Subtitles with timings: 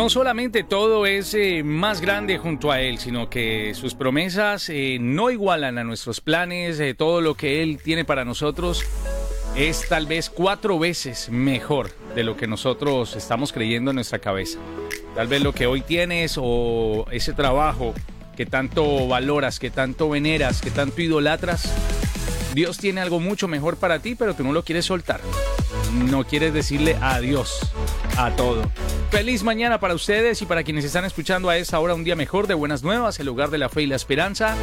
[0.00, 4.96] No solamente todo es eh, más grande junto a Él, sino que sus promesas eh,
[4.98, 8.82] no igualan a nuestros planes, eh, todo lo que Él tiene para nosotros
[9.56, 14.58] es tal vez cuatro veces mejor de lo que nosotros estamos creyendo en nuestra cabeza.
[15.14, 17.92] Tal vez lo que hoy tienes o ese trabajo
[18.38, 21.70] que tanto valoras, que tanto veneras, que tanto idolatras,
[22.54, 25.20] Dios tiene algo mucho mejor para ti, pero tú no lo quieres soltar.
[26.10, 27.70] No quieres decirle adiós
[28.16, 28.62] a todo.
[29.10, 32.46] Feliz mañana para ustedes y para quienes están escuchando a esa hora un día mejor
[32.46, 34.56] de Buenas Nuevas, el lugar de la fe y la esperanza.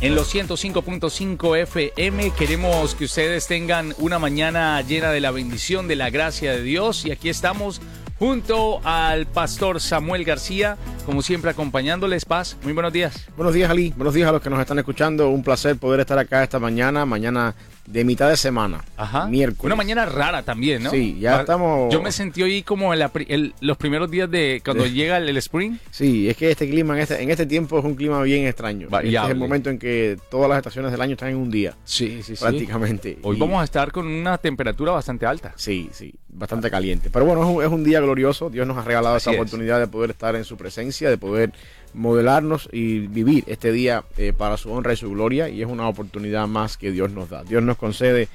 [0.00, 5.96] En los 105.5 FM queremos que ustedes tengan una mañana llena de la bendición, de
[5.96, 7.82] la gracia de Dios y aquí estamos
[8.18, 12.24] junto al pastor Samuel García, como siempre acompañándoles.
[12.24, 13.26] Paz, muy buenos días.
[13.36, 13.92] Buenos días, Ali.
[13.94, 15.28] Buenos días a los que nos están escuchando.
[15.28, 17.54] Un placer poder estar acá esta mañana, mañana
[17.90, 18.84] de mitad de semana.
[18.98, 19.26] Ajá.
[19.28, 19.64] Miércoles.
[19.64, 20.90] Una mañana rara también, ¿no?
[20.90, 24.30] Sí, ya estamos- Yo me sentí hoy como en la pri- el- los primeros días
[24.30, 25.78] de cuando llega el, el spring.
[25.90, 28.88] Sí, es que este clima en este, en este tiempo es un clima bien extraño.
[28.92, 31.74] Este es el momento en que todas las estaciones del año están en un día,
[31.84, 32.40] Sí, sí, sí.
[32.42, 33.18] prácticamente.
[33.22, 35.54] Hoy Y- vamos a estar con una temperatura bastante alta.
[35.56, 37.08] Sí, sí, bastante caliente.
[37.10, 38.50] Pero bueno, es un, es un día glorioso.
[38.50, 39.36] Dios nos ha regalado Así esa es.
[39.38, 41.52] oportunidad de poder estar en su presencia, de poder
[41.94, 45.48] modelarnos y vivir este día eh, para su honra y su gloria.
[45.48, 47.44] Y es una oportunidad más que Dios nos da.
[47.44, 48.28] Dios nos concede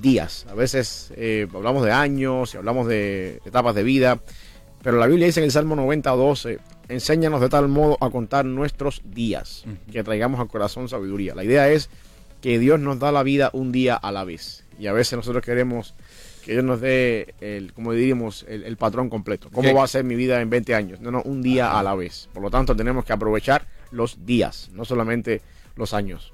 [0.00, 0.46] días.
[0.50, 4.20] A veces eh, hablamos de años y hablamos de etapas de vida.
[4.82, 8.44] Pero la Biblia dice en el Salmo 90, 12, enséñanos de tal modo a contar
[8.44, 11.34] nuestros días, que traigamos al corazón sabiduría.
[11.34, 11.90] La idea es
[12.40, 14.64] que Dios nos da la vida un día a la vez.
[14.78, 15.94] Y a veces nosotros queremos
[16.46, 19.48] que Dios nos dé, el, como diríamos, el, el patrón completo.
[19.52, 19.74] ¿Cómo ¿Qué?
[19.74, 21.00] va a ser mi vida en 20 años?
[21.00, 22.28] No, no, un día a la vez.
[22.32, 25.42] Por lo tanto, tenemos que aprovechar los días, no solamente
[25.74, 26.32] los años.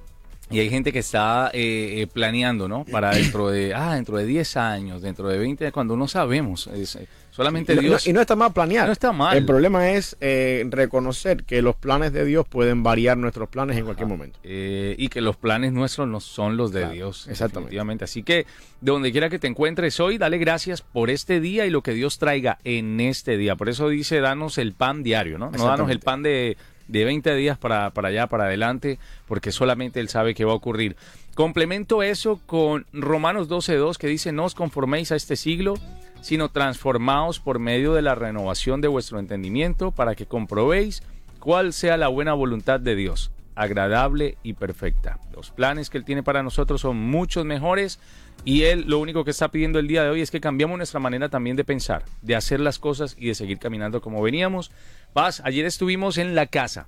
[0.51, 2.85] Y hay gente que está eh, eh, planeando, ¿no?
[2.85, 6.67] Para dentro de, ah, dentro de 10 años, dentro de 20, cuando no sabemos.
[6.67, 8.07] Es, eh, solamente Y no- Dios.
[8.07, 8.87] y no está mal planear.
[8.87, 9.37] No está mal.
[9.37, 13.85] El problema es eh, reconocer que los planes de Dios pueden variar nuestros planes en
[13.85, 14.39] cualquier momento.
[14.45, 17.27] Eh, y que los planes nuestros no son los de Claro, Dios.
[17.29, 18.05] exactamente.
[18.05, 18.47] Así que
[18.81, 21.93] de donde quiera que te encuentres hoy, dale gracias por este día y lo que
[21.95, 23.57] Dios traiga en este día.
[23.57, 25.51] Por eso dice, danos el pan diario, ¿no?
[25.51, 26.57] No danos el pan de,
[26.89, 30.57] de 20 días para, para allá, para adelante, porque solamente Él sabe qué va a
[30.57, 30.97] ocurrir.
[31.35, 35.75] Complemento eso con Romanos 12.2 que dice, no os conforméis a este siglo,
[36.23, 41.03] sino transformaos por medio de la renovación de vuestro entendimiento para que comprobéis
[41.39, 45.19] cuál sea la buena voluntad de Dios, agradable y perfecta.
[45.35, 47.99] Los planes que Él tiene para nosotros son muchos mejores
[48.45, 51.01] y Él lo único que está pidiendo el día de hoy es que cambiamos nuestra
[51.01, 54.71] manera también de pensar, de hacer las cosas y de seguir caminando como veníamos.
[55.13, 56.87] Paz, ayer estuvimos en la casa.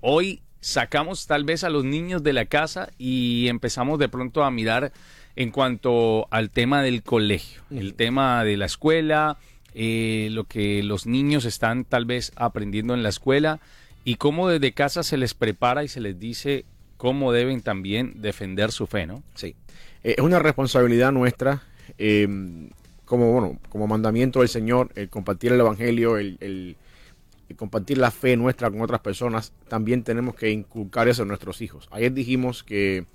[0.00, 4.50] Hoy sacamos tal vez a los niños de la casa y empezamos de pronto a
[4.50, 4.92] mirar
[5.38, 9.38] en cuanto al tema del colegio, el tema de la escuela,
[9.72, 13.60] eh, lo que los niños están tal vez aprendiendo en la escuela
[14.04, 16.64] y cómo desde casa se les prepara y se les dice
[16.96, 19.22] cómo deben también defender su fe, ¿no?
[19.36, 19.54] Sí.
[20.02, 21.62] Eh, es una responsabilidad nuestra,
[21.98, 22.26] eh,
[23.04, 26.76] como, bueno, como mandamiento del Señor, el compartir el Evangelio, el, el-
[27.48, 31.62] el compartir la fe nuestra con otras personas, también tenemos que inculcar eso en nuestros
[31.62, 31.88] hijos.
[31.92, 33.06] Ayer dijimos que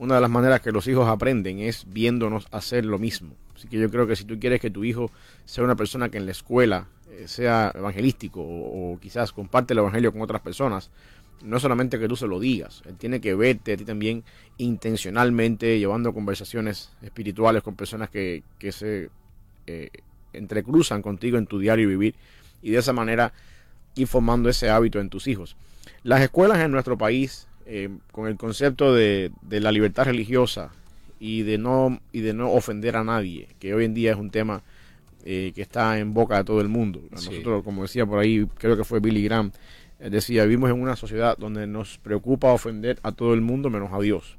[0.00, 3.34] una de las maneras que los hijos aprenden es viéndonos hacer lo mismo.
[3.54, 5.10] Así que yo creo que si tú quieres que tu hijo
[5.44, 10.10] sea una persona que en la escuela eh, sea evangelístico o, quizás comparte el Evangelio
[10.10, 10.90] con otras personas,
[11.42, 14.24] no es solamente que tú se lo digas, él tiene que verte a ti también
[14.56, 19.10] intencionalmente llevando conversaciones espirituales con personas que, que se
[19.66, 19.90] eh,
[20.32, 22.14] entrecruzan contigo en tu diario vivir
[22.62, 23.34] y de esa manera
[23.96, 25.56] ir formando ese hábito en tus hijos.
[26.04, 30.72] Las escuelas en nuestro país, eh, con el concepto de, de la libertad religiosa
[31.20, 34.30] y de, no, y de no ofender a nadie, que hoy en día es un
[34.30, 34.64] tema
[35.24, 37.00] eh, que está en boca de todo el mundo.
[37.12, 37.30] A Sí.
[37.30, 39.52] Nosotros, como decía por ahí, creo que fue Billy Graham,
[40.00, 43.92] eh, decía, vivimos en una sociedad donde nos preocupa ofender a todo el mundo menos
[43.92, 44.36] a Dios.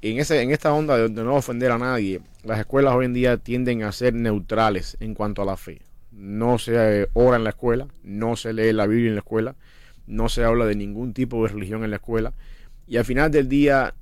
[0.00, 3.14] En, ese, en esta onda de, de no ofender a nadie, las escuelas hoy en
[3.14, 5.82] día tienden a ser neutrales en cuanto a la fe.
[6.12, 9.56] No se eh, ora en la escuela, no se lee la Biblia en la escuela,
[10.08, 12.34] no se habla de ningún tipo de religión en la escuela.
[12.86, 13.94] Y al final del día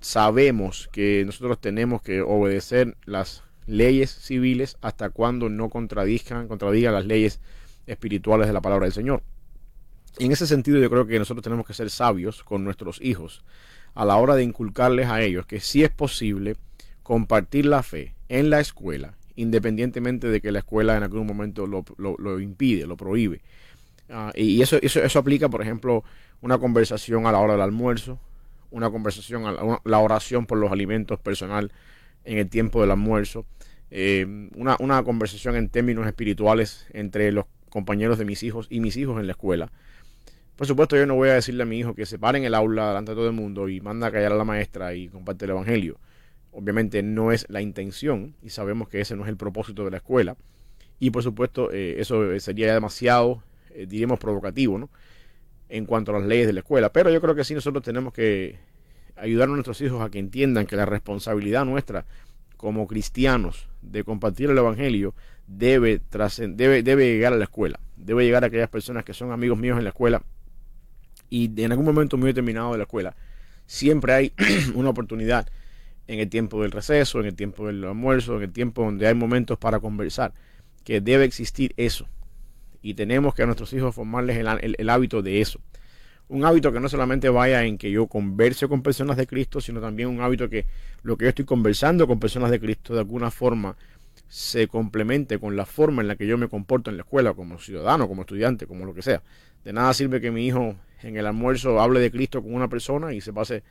[0.00, 7.04] sabemos que nosotros tenemos que obedecer las leyes civiles hasta cuando no contradigan, contradigan las
[7.06, 7.40] leyes
[7.86, 9.22] espirituales de la palabra del Señor.
[10.18, 13.44] Y en ese sentido yo creo que nosotros tenemos que ser sabios con nuestros hijos
[13.94, 16.56] a la hora de inculcarles a ellos que sí es posible
[17.02, 21.84] compartir la fe en la escuela, independientemente de que la escuela en algún momento lo,
[21.96, 23.40] lo- lo impide, lo prohíbe.
[24.10, 26.04] Ah, y eso, eso, eso aplica, por ejemplo,
[26.40, 28.18] una conversación a la hora del almuerzo,
[28.70, 31.72] una conversación, a la, oración por los alimentos personal
[32.24, 33.46] en el tiempo del almuerzo,
[33.90, 38.96] eh, una, una conversación en términos espirituales entre los compañeros de mis hijos y mis
[38.96, 39.70] hijos en la escuela.
[40.56, 42.54] Por supuesto, yo no voy a decirle a mi hijo que se pare en el
[42.54, 45.44] aula delante de todo el mundo y manda a callar a la maestra y comparte
[45.44, 45.98] el evangelio.
[46.50, 49.98] Obviamente no es la intención y sabemos que ese no es el propósito de la
[49.98, 50.36] escuela.
[50.98, 53.42] Y por supuesto, eh, eso sería demasiado,
[53.74, 54.90] eh, provocativo, ¿no?
[55.68, 56.92] En cuanto a las leyes de la escuela.
[56.92, 58.58] Pero yo creo que sí nosotros tenemos que
[59.16, 62.06] ayudar a nuestros hijos a que entiendan que la responsabilidad nuestra
[62.56, 65.14] como cristianos de compartir el evangelio
[65.46, 66.00] debe,
[66.48, 67.80] debe, debe llegar a la escuela.
[67.96, 70.22] Debe llegar a aquellas personas que son amigos míos en la escuela
[71.30, 73.16] y en algún momento muy determinado de la escuela.
[73.66, 74.32] Siempre hay
[74.74, 75.48] una oportunidad
[76.06, 79.14] en el tiempo del receso, en el tiempo del almuerzo, en el tiempo donde hay
[79.14, 80.32] momentos para conversar,
[80.84, 82.08] que debe existir eso.
[82.82, 85.60] Y tenemos que a nuestros hijos formarles el, hábito de eso.
[86.28, 89.80] Un hábito que no solamente vaya en que yo converse con personas de Cristo, sino
[89.80, 90.66] también un hábito que
[91.02, 93.76] lo que yo estoy conversando con personas de Cristo de alguna forma
[94.28, 97.58] se complemente con la forma en la que yo me comporto en la escuela, como
[97.58, 99.22] ciudadano, como estudiante, como lo que sea.
[99.64, 103.14] De nada sirve que mi hijo en el almuerzo hable de Cristo con una persona
[103.14, 103.62] y se pase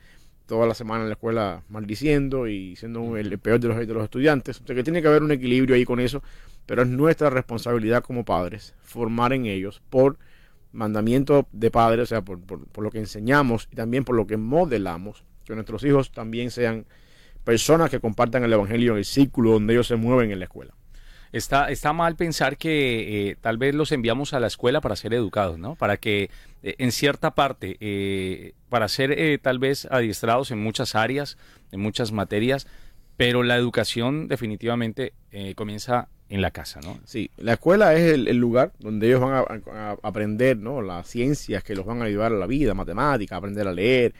[0.46, 4.02] toda la semana en la escuela maldiciendo y siendo el peor de los, de los
[4.02, 4.60] estudiantes.
[4.60, 6.22] O sea que tiene que haber un equilibrio ahí con eso,
[6.68, 10.18] pero es nuestra responsabilidad como padres formar en ellos por
[10.70, 14.36] mandamiento de padres, o sea, por, por lo que enseñamos y también por lo que
[14.36, 16.84] modelamos, que nuestros hijos también sean
[17.42, 20.74] personas que compartan el Evangelio en el círculo donde ellos se mueven en la escuela.
[21.32, 25.14] Está, está mal pensar que eh, tal vez los enviamos a la escuela para ser
[25.14, 25.74] educados, ¿no?
[25.74, 26.28] Para que
[26.62, 31.38] eh, en cierta parte, eh, para ser tal vez adiestrados en muchas áreas,
[31.72, 32.66] en muchas materias,
[33.16, 35.14] pero la educación definitivamente
[35.56, 36.98] comienza en la casa, ¿no?
[37.04, 40.82] Sí, la escuela es el, lugar donde ellos van a, aprender, ¿no?
[40.82, 44.14] Las ciencias que los van a ayudar a la vida, matemática, aprender a leer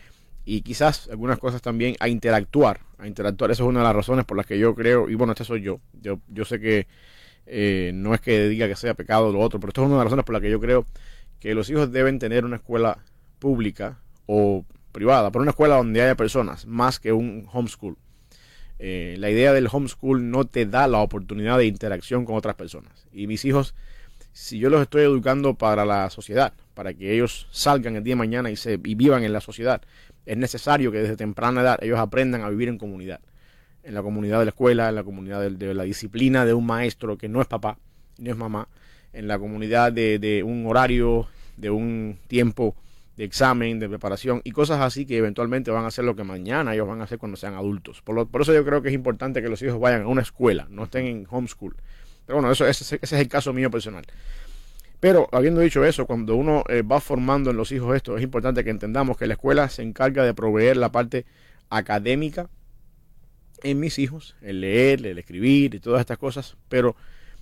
[0.45, 3.51] y quizás algunas cosas también a interactuar, a interactuar.
[3.51, 5.61] Esa es una de las razones por las que yo creo, y bueno, este soy
[5.61, 6.87] yo, yo, yo sé que
[7.47, 9.99] eh, no es que diga que sea pecado lo otro, pero esto es una de
[9.99, 10.87] las razones por las que yo creo
[11.41, 12.99] que los hijos deben tener una escuela
[13.39, 17.97] pública o privada, pero una escuela donde haya personas, más que un homeschool.
[18.79, 23.07] Eh, la idea del homeschool no te da la oportunidad de interacción con otras personas.
[23.13, 23.75] Y mis hijos,
[24.33, 28.19] si yo los estoy educando para la sociedad, para que ellos salgan el día de
[28.19, 29.83] mañana y, se, y vivan en la sociedad,
[30.29, 33.21] es necesario que desde temprana edad ellos aprendan a vivir en comunidad.
[33.83, 37.17] En la comunidad de la escuela, en la comunidad de, la disciplina de un maestro
[37.17, 37.79] que no es papá,
[38.19, 38.69] ni es mamá,
[39.15, 41.27] en la comunidad de, un horario,
[41.57, 42.77] de un tiempo
[43.19, 46.73] de examen, de preparación y cosas así que eventualmente van a ser lo que mañana
[46.73, 48.01] ellos van a hacer cuando sean adultos.
[48.01, 50.69] Por, por eso yo creo que es importante que los hijos vayan a una escuela,
[50.71, 51.75] no estén en homeschool.
[52.27, 54.05] Pero bueno, eso, ese es el caso mío personal.
[55.01, 58.63] Pero habiendo dicho eso, cuando uno eh, va formando en los hijos esto, es importante
[58.63, 61.27] que entendamos que la escuela se encarga de proveer la parte
[61.71, 62.49] académica
[63.65, 66.95] en mis hijos, el leer, el escribir y todas estas cosas, pero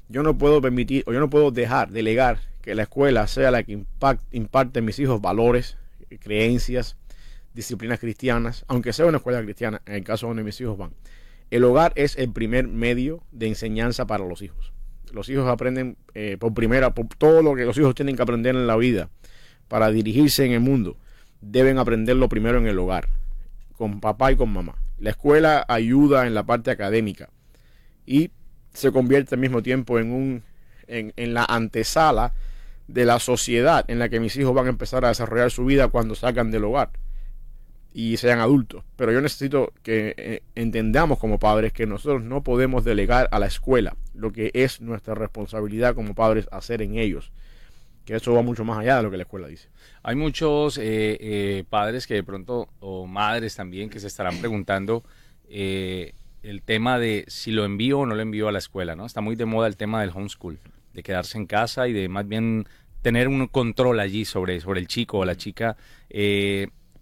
[0.09, 3.63] yo no puedo permitir o yo no puedo dejar, delegar que la escuela sea la
[3.63, 3.85] que
[4.33, 5.77] imparte en mis hijos valores,
[6.21, 6.97] creencias,
[7.55, 10.93] disciplinas cristianas, aunque sea una escuela cristiana, en el caso donde mis hijos van.
[11.51, 14.73] El hogar es el primer medio de enseñanza para los hijos
[15.13, 18.55] los hijos aprenden eh, por primera, por todo lo que los hijos tienen que aprender
[18.55, 19.09] en la vida
[19.67, 20.97] para dirigirse en el mundo,
[21.41, 23.09] deben aprenderlo primero en el hogar,
[23.77, 24.77] con papá y con mamá.
[24.99, 27.31] La escuela ayuda en la parte académica
[28.05, 28.31] y
[28.77, 30.43] se convierte al mismo tiempo en un
[30.87, 32.33] en, en la antesala
[32.89, 35.89] de la sociedad en la que mis hijos van a empezar a desarrollar su vida
[35.89, 36.91] cuando salgan del hogar
[37.93, 38.85] y sean adultos.
[38.97, 43.47] Pero yo necesito que eh, entendamos como padres que nosotros no podemos delegar a la
[43.47, 47.33] escuela lo que es nuestra responsabilidad como padres hacer en ellos.
[48.05, 49.69] Que eso va mucho más allá de lo que la escuela dice.
[50.03, 55.03] Hay muchos eh, eh, padres que de pronto, o madres también, que se estarán preguntando
[56.49, 59.07] el tema de si lo envío o no lo envío a la escuela, ¿no?
[59.07, 60.59] Está muy de moda el tema del homeschool,
[60.95, 62.67] de quedarse en casa y de más bien
[63.03, 65.77] tener un control allí sobre, sobre el chico o la chica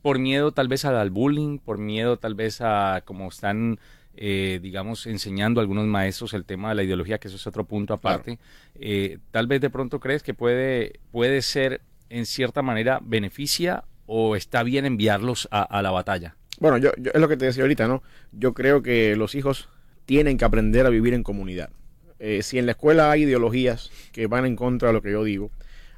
[0.04, 3.80] por miedo tal vez al bullying, por miedo tal vez a como están,
[4.14, 7.94] eh, digamos, enseñando algunos maestros el tema de la ideología, que eso es otro punto
[7.94, 8.38] aparte.
[8.74, 14.36] Eh, tal vez de pronto crees que puede, puede ser en cierta manera beneficia o
[14.36, 16.36] está bien enviarlos a, la batalla.
[16.60, 18.02] Bueno, yo, es lo que te decía ahorita, ¿no?
[18.32, 19.68] Yo creo que los hijos
[20.06, 21.70] tienen que aprender a vivir en comunidad.
[22.18, 25.24] Eh, si en la escuela hay ideologías que van en contra de lo que yo
[25.24, 25.50] digo,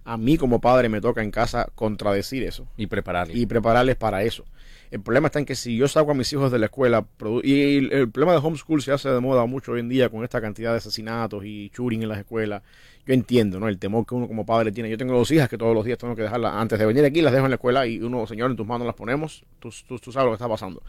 [0.04, 2.66] a mí como padre me toca en casa contradecir eso.
[2.76, 3.36] Y prepararles.
[3.36, 4.44] Y prepararles para eso.
[4.90, 7.06] El problema está en que si yo saco a mis hijos de la escuela,
[7.42, 10.40] y el, problema de homeschool se hace de moda mucho hoy en día con esta
[10.40, 12.62] cantidad de asesinatos y shooting en las escuelas.
[13.04, 13.68] Yo entiendo, ¿no?
[13.68, 14.88] El temor que uno como padre tiene.
[14.88, 17.20] Yo tengo dos hijas que todos los días tengo que dejarlas, antes de venir aquí,
[17.20, 20.12] las dejo en la escuela y uno, señor, en tus manos las ponemos, tú, tú,
[20.12, 20.82] sabes lo que está pasando.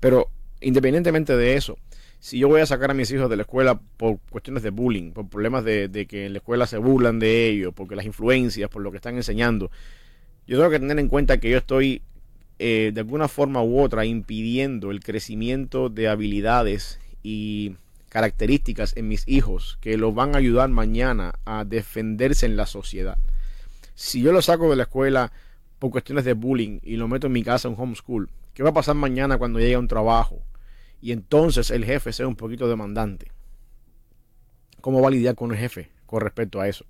[0.00, 0.28] Pero
[0.60, 1.78] independientemente de eso,
[2.18, 5.12] si yo voy a sacar a mis hijos de la escuela por cuestiones de bullying,
[5.12, 8.70] por problemas de, de que en la escuela se burlan de ellos, porque las influencias,
[8.70, 9.70] por lo que están enseñando,
[10.46, 12.02] yo tengo que tener en cuenta que yo estoy
[12.58, 17.76] eh, de alguna forma u otra impidiendo el crecimiento de habilidades y
[18.08, 23.18] características en mis hijos que los van a ayudar mañana a defenderse en la sociedad.
[23.96, 25.32] Si yo lo saco de la escuela
[25.80, 28.74] por cuestiones de bullying y lo meto en mi casa en homeschool, ¿qué va a
[28.74, 30.42] pasar mañana cuando llegue a un trabajo
[31.00, 33.32] y entonces el jefe sea un poquito demandante?
[34.80, 36.86] ¿Cómo va a lidiar con el jefe con respecto a eso?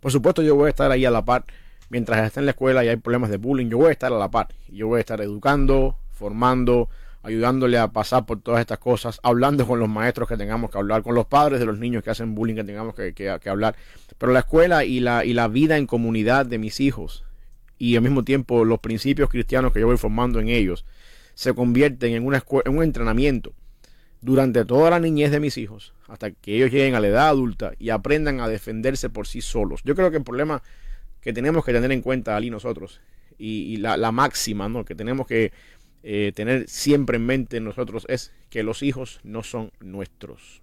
[0.00, 1.46] Por supuesto yo voy a estar ahí a la par
[1.88, 4.18] mientras está en la escuela y hay problemas de bullying, yo voy a estar a
[4.18, 4.48] la par.
[4.68, 6.88] Yo voy a estar educando, formando,
[7.22, 11.02] ayudándole a pasar por todas estas cosas, hablando con los maestros que tengamos que hablar,
[11.02, 13.76] con los padres de los niños que hacen bullying que tengamos que, hablar.
[14.18, 17.24] Pero la escuela y la, y la vida en comunidad de mis hijos
[17.78, 20.84] y al mismo tiempo los principios cristianos que yo voy formando en ellos
[21.34, 23.52] se convierten en, una en un entrenamiento
[24.20, 27.72] durante toda la niñez de mis hijos hasta que ellos lleguen a la edad adulta
[27.78, 29.82] y aprendan a defenderse por sí solos.
[29.84, 30.62] Yo creo que el problema
[31.20, 33.00] que tenemos que tener en cuenta, Ali, nosotros,
[33.38, 34.84] y, la, máxima ¿no?
[34.84, 35.52] que tenemos que
[36.02, 40.62] eh, tener siempre en mente nosotros es que los hijos no son nuestros.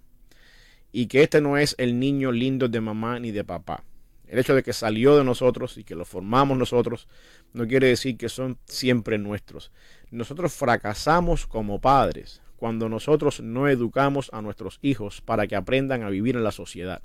[0.91, 3.83] Y que este no es el niño lindo de mamá ni de papá.
[4.27, 7.07] El hecho de que salió de nosotros y que lo formamos nosotros
[7.53, 9.71] no quiere decir que son siempre nuestros.
[10.09, 16.09] Nosotros fracasamos como padres cuando nosotros no educamos a nuestros hijos para que aprendan a
[16.09, 17.01] vivir en la sociedad.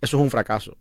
[0.00, 0.76] Eso es un fracaso.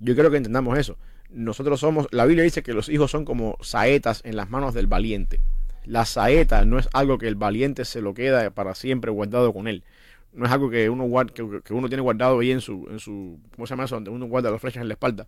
[0.00, 0.96] Yo quiero que entendamos eso.
[1.30, 4.86] Nosotros somos, la Biblia dice que los hijos son como saetas en las manos del
[4.86, 5.40] valiente.
[5.84, 9.68] La saeta no es algo que el valiente se lo queda para siempre guardado con
[9.68, 9.84] él.
[10.32, 13.66] No es algo que uno, que, uno tiene guardado ahí en su, en su, ¿cómo
[13.66, 13.94] se llama eso?
[13.94, 15.26] Donde uno guarda las flechas en la espalda.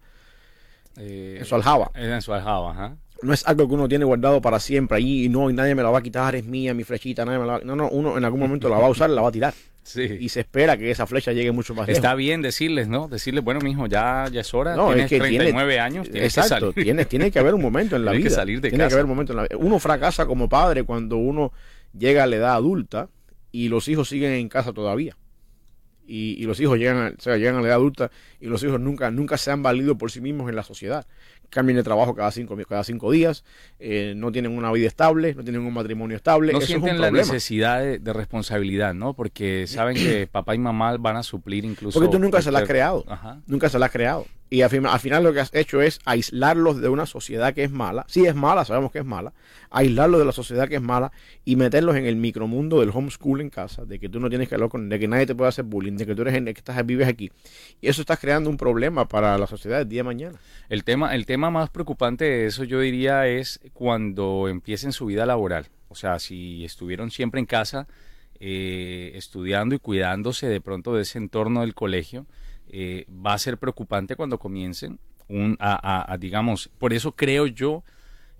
[0.96, 1.90] Eh, en su aljaba.
[1.94, 2.96] En su aljaba, ajá.
[3.22, 5.82] No es algo que uno tiene guardado para siempre ahí y no, y nadie me
[5.82, 8.16] la va a quitar, es mía, mi flechita, nadie me la va No, no, uno
[8.16, 9.54] en algún momento la va a usar, la va a tirar.
[9.96, 11.98] Y se espera que esa flecha llegue mucho más lejos.
[11.98, 13.08] Está bien decirles, ¿no?
[13.08, 14.76] Decirles, bueno, mijo, ya, ya es hora.
[14.76, 16.10] No, tienes es que 39 tiene, años.
[16.10, 18.24] Tienes exacto, que tiene, tiene que haber un momento en la vida.
[18.24, 19.56] Que salir de tiene que haber un momento en la vida.
[19.56, 21.52] Uno fracasa como padre cuando uno
[21.96, 23.08] llega a la edad adulta
[23.50, 25.16] y los hijos siguen en casa todavía.
[26.10, 28.10] Y, los hijos llegan a, o sea, llegan a la edad adulta
[28.40, 31.06] y los hijos nunca, nunca se han valido por sí mismos en la sociedad
[31.50, 33.44] cambian de trabajo cada cinco, cada cinco días,
[33.78, 36.52] eh, no tienen una vida estable, no tienen un matrimonio estable.
[36.52, 39.14] No sienten la necesidad de, responsabilidad, ¿no?
[39.14, 41.98] Porque saben que papá y mamá van a suplir incluso...
[41.98, 43.04] Porque tú nunca se la has creado,
[43.46, 44.26] nunca se la has creado.
[44.50, 48.04] Y al, final lo que has hecho es aislarlos de una sociedad que es mala.
[48.08, 49.34] Sí es mala, sabemos que es mala.
[49.70, 51.12] Aislarlos de la sociedad que es mala
[51.44, 54.54] y meterlos en el micromundo del homeschool en casa, de que tú no tienes que
[54.54, 56.86] hablar con, de que nadie te puede hacer bullying, de que tú eres que estás
[56.86, 57.30] vives aquí.
[57.80, 60.38] Y eso está creando un problema para la sociedad el día de mañana.
[60.70, 65.26] El tema, el tema más preocupante de eso yo diría es cuando empiecen su vida
[65.26, 65.66] laboral.
[65.88, 67.86] O sea, si estuvieron siempre en casa
[68.40, 72.26] eh, estudiando y cuidándose de pronto de ese entorno del colegio,
[72.70, 74.98] eh, va a ser preocupante cuando comiencen
[75.28, 77.84] un, a, digamos, por eso creo yo,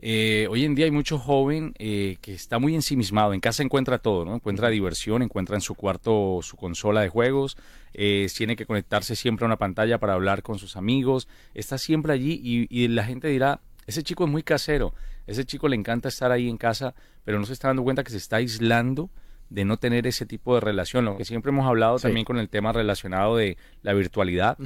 [0.01, 3.99] eh, hoy en día hay mucho joven eh, que está muy ensimismado, en casa encuentra
[3.99, 4.35] todo, ¿no?
[4.35, 7.57] Encuentra diversión, encuentra en su cuarto su consola de juegos,
[7.93, 12.41] tiene que conectarse siempre a una pantalla para hablar con sus amigos, está siempre allí
[12.43, 14.95] y, y la gente dirá, ese chico es muy casero,
[15.27, 16.95] ese chico le encanta estar ahí en casa,
[17.25, 19.11] pero no se está dando cuenta que se está aislando
[19.51, 22.49] de no tener ese tipo de relación, lo que siempre hemos hablado también con el
[22.49, 24.59] tema relacionado de la virtualidad,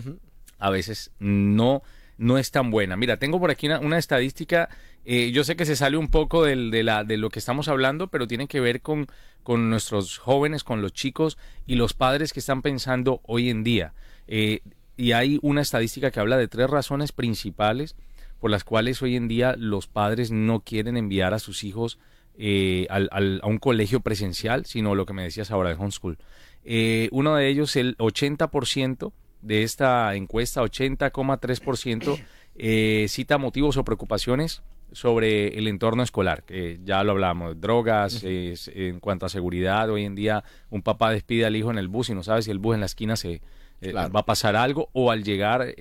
[0.59, 1.83] a veces no,
[2.19, 2.97] no es tan buena.
[2.97, 4.69] Mira, tengo por aquí una, estadística,
[5.05, 7.69] eh, yo sé que se sale un poco del, de, la, de lo que estamos
[7.69, 9.07] hablando, pero tiene que ver con,
[9.43, 13.93] con nuestros jóvenes, con los chicos y los padres que están pensando hoy en día.
[14.29, 14.61] Eh,
[14.97, 17.97] y hay una estadística que habla de tres razones principales
[18.39, 21.99] por las cuales hoy en día los padres no quieren enviar a sus hijos
[22.39, 26.19] eh, al, a un colegio presencial, sino lo que me decías ahora, el homeschool.
[26.65, 29.13] Eh, uno de ellos, el 80%
[29.43, 32.23] de esta encuesta, 80,3%,
[32.55, 34.63] eh, cita motivos o preocupaciones
[34.93, 40.15] sobre el entorno escolar, que ya lo hablamos, drogas, en cuanto a seguridad, hoy en
[40.15, 42.75] día un papá despide al hijo en el bus y no sabe si el bus
[42.75, 43.41] en la esquina se
[43.81, 45.75] eh, va a pasar algo, o al llegar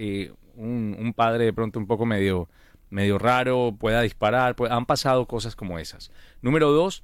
[0.55, 2.47] un, un, padre de pronto un poco medio
[2.91, 6.11] medio raro, pueda disparar, han pasado cosas como esas.
[6.41, 7.03] Número dos,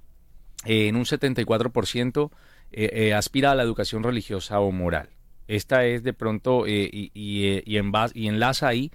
[0.66, 2.32] eh, en un 74%
[2.72, 5.10] eh, eh, aspira a la educación religiosa o moral.
[5.48, 8.92] Esta es de pronto, y, y, en y enlaza ahí,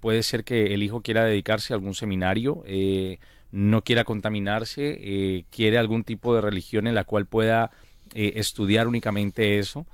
[0.00, 2.64] puede ser que el hijo quiera dedicarse a algún seminario,
[3.52, 7.70] no quiera contaminarse, quiere algún tipo de religión en la cual pueda
[8.12, 9.86] estudiar únicamente eso.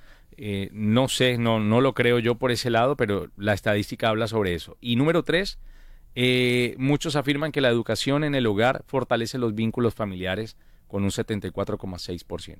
[0.73, 4.54] no sé, no, no lo creo yo por ese lado, pero la estadística habla sobre
[4.54, 4.78] eso.
[4.80, 5.58] Y número tres,
[6.18, 10.56] eh, muchos afirman que la educación en el hogar fortalece los vínculos familiares
[10.88, 12.56] con un 74,6%.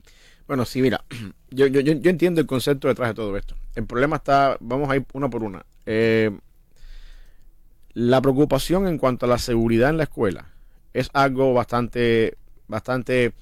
[0.47, 1.03] Bueno, sí, mira,
[1.51, 3.57] yo, yo, yo entiendo el concepto detrás de todo esto.
[3.75, 5.65] El problema está, vamos a ir una por una.
[5.87, 6.37] Eh,
[7.95, 10.53] la preocupación en cuanto a la seguridad en la escuela
[10.93, 12.37] es algo bastante,
[12.69, 13.33] bastante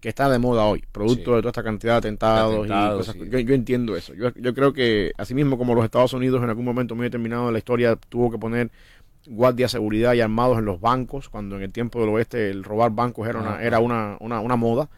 [0.00, 3.16] que está de moda hoy, producto de toda esta cantidad de atentados, y cosas.
[3.16, 4.14] Yo, yo, entiendo eso.
[4.14, 7.46] Yo, yo creo que, así mismo como los Estados Unidos en algún momento muy determinado
[7.46, 8.70] de la historia tuvo que poner
[9.28, 12.64] guardias de seguridad y armados en los bancos, cuando en el tiempo del oeste el
[12.64, 14.88] robar bancos era una, era una, una, una moda.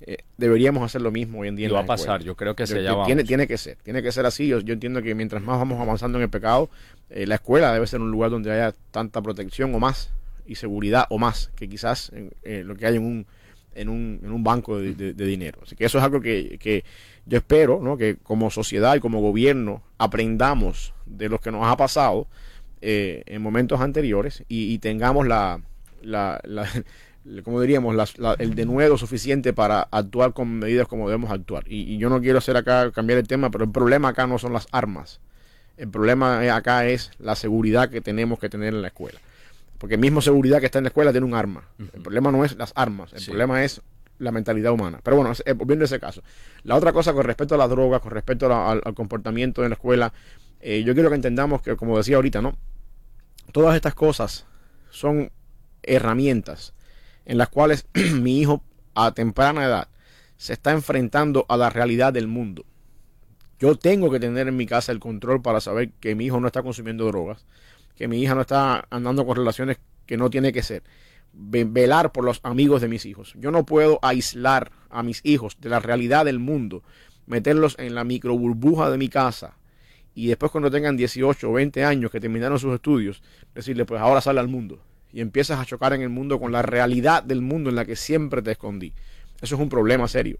[0.00, 1.68] Eh, deberíamos hacer lo mismo hoy en día.
[1.68, 4.12] Y va a pasar, yo creo que se yo, tiene, tiene que ser, tiene que
[4.12, 4.46] ser así.
[4.46, 6.70] Yo, yo entiendo que mientras más vamos avanzando en el pecado,
[7.10, 10.10] eh, la escuela debe ser un lugar donde haya tanta protección o más
[10.46, 13.26] y seguridad o más que quizás eh, lo que hay en un,
[13.74, 15.60] en un, en un banco de, de, de, dinero.
[15.62, 16.84] Así que eso es algo que, que
[17.26, 17.96] yo espero ¿no?
[17.96, 22.26] que como sociedad y como gobierno aprendamos de lo que nos ha pasado
[22.80, 25.60] eh, en momentos anteriores y, y tengamos la,
[26.02, 26.68] la, la
[27.44, 31.64] como diríamos, la, la, el denuedo suficiente para actuar con medidas como debemos actuar.
[31.66, 34.38] Y, y, yo no quiero hacer acá cambiar el tema, pero el problema acá no
[34.38, 35.20] son las armas.
[35.76, 39.20] El problema acá es la seguridad que tenemos que tener en la escuela.
[39.78, 41.64] Porque mismo seguridad que está en la escuela tiene un arma.
[41.78, 41.90] Uh -huh.
[41.94, 43.26] El problema no es las armas, el sí.
[43.26, 43.82] problema es
[44.18, 45.00] la mentalidad humana.
[45.02, 46.22] Pero bueno, eh, volviendo a ese caso.
[46.62, 49.70] La otra cosa con respecto a las drogas, con respecto a, al, al, comportamiento en
[49.70, 50.12] la escuela,
[50.60, 52.56] eh, yo quiero que entendamos que, como decía ahorita, ¿no?
[53.52, 54.46] Todas estas cosas
[54.90, 55.30] son
[55.82, 56.74] herramientas
[57.24, 58.62] en las cuales mi hijo
[58.94, 59.88] a temprana edad
[60.36, 62.64] se está enfrentando a la realidad del mundo.
[63.58, 66.46] Yo tengo que tener en mi casa el control para saber que mi hijo no
[66.46, 67.46] está consumiendo drogas,
[67.94, 70.82] que mi hija no está andando con relaciones que no tiene que ser.
[71.32, 73.34] Velar por los amigos de mis hijos.
[73.38, 76.82] Yo no puedo aislar a mis hijos de la realidad del mundo,
[77.26, 79.56] meterlos en la micro burbuja de mi casa
[80.16, 83.22] y después cuando tengan 18 o 20 años que terminaron sus estudios,
[83.54, 84.80] decirle pues ahora sale al mundo
[85.12, 87.96] y empiezas a chocar en el mundo con la realidad del mundo en la que
[87.96, 88.94] siempre te escondí.
[89.42, 90.38] Eso es un problema serio.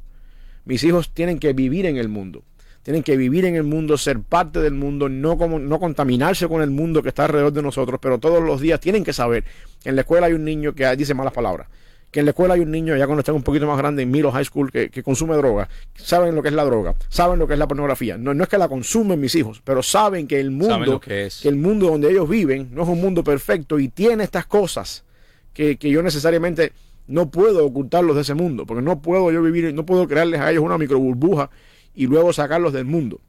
[0.65, 2.43] Mis hijos tienen que vivir en el mundo.
[2.83, 6.63] Tienen que vivir en el mundo, ser parte del mundo, no, como, no contaminarse con
[6.63, 9.45] el mundo que está alrededor de nosotros, pero todos los días tienen que saber
[9.85, 11.69] en la escuela hay un niño que dice malas palabras,
[12.11, 14.11] que en la escuela hay un niño, ya cuando están un poquito más grande, en
[14.11, 15.69] Milo High School, que, que, consume droga.
[15.95, 18.17] Saben lo que es la droga, saben lo que es la pornografía.
[18.17, 21.49] No, no es que la consumen mis hijos, pero saben que el mundo, que, que,
[21.49, 25.05] el mundo donde ellos viven no es un mundo perfecto y tiene estas cosas
[25.53, 26.73] que, que yo necesariamente
[27.09, 30.51] no puedo ocultarlos de ese mundo, porque no puedo yo vivir, no puedo crearles a
[30.51, 31.51] ellos una micro burbuja
[31.95, 33.21] y luego sacarlos del mundo.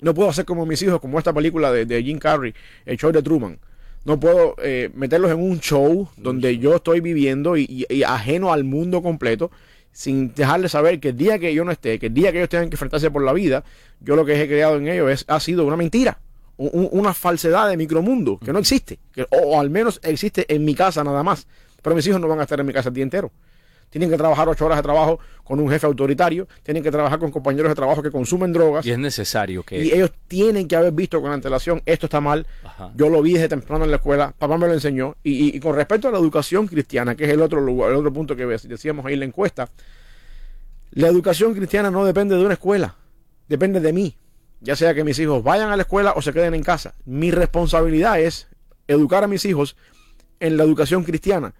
[0.00, 2.54] No puedo hacer como mis hijos, como esta película de, de Jim Carrey,
[2.86, 3.58] el show de Truman.
[4.04, 8.52] No puedo eh, meterlos en un show donde yo estoy viviendo y, y, y, ajeno
[8.52, 9.50] al mundo completo,
[9.92, 12.48] sin dejarles saber que el día que yo no esté, que el día que ellos
[12.48, 13.64] tengan que enfrentarse por la vida,
[14.00, 16.18] yo lo que he creado en ellos es, ha sido una mentira
[16.60, 20.74] una falsedad de micromundo que no existe, que, o, o, al menos existe en mi
[20.74, 21.46] casa nada más.
[21.82, 23.32] Pero mis hijos no van a estar en mi casa el día entero.
[23.90, 27.30] Tienen que trabajar ocho horas de trabajo con un jefe autoritario, tienen que trabajar con
[27.30, 28.86] compañeros de trabajo que consumen drogas.
[28.86, 29.84] Y es necesario que...
[29.84, 32.92] Y ellos tienen que haber visto con antelación, esto está mal, Ajá.
[32.94, 35.16] yo lo vi desde temprano en la escuela, papá me lo enseñó.
[35.24, 37.96] Y, y, y, con respecto a la educación cristiana, que es el otro, lugar, el
[37.96, 39.68] otro punto que decíamos ahí en la encuesta,
[40.92, 42.94] la educación cristiana no depende de una escuela,
[43.48, 44.16] depende de mí
[44.60, 46.94] ya sea que mis hijos vayan a la escuela o se queden en casa.
[47.04, 48.48] Mi responsabilidad es
[48.86, 49.76] educar a mis hijos
[50.38, 51.54] en la educación cristiana.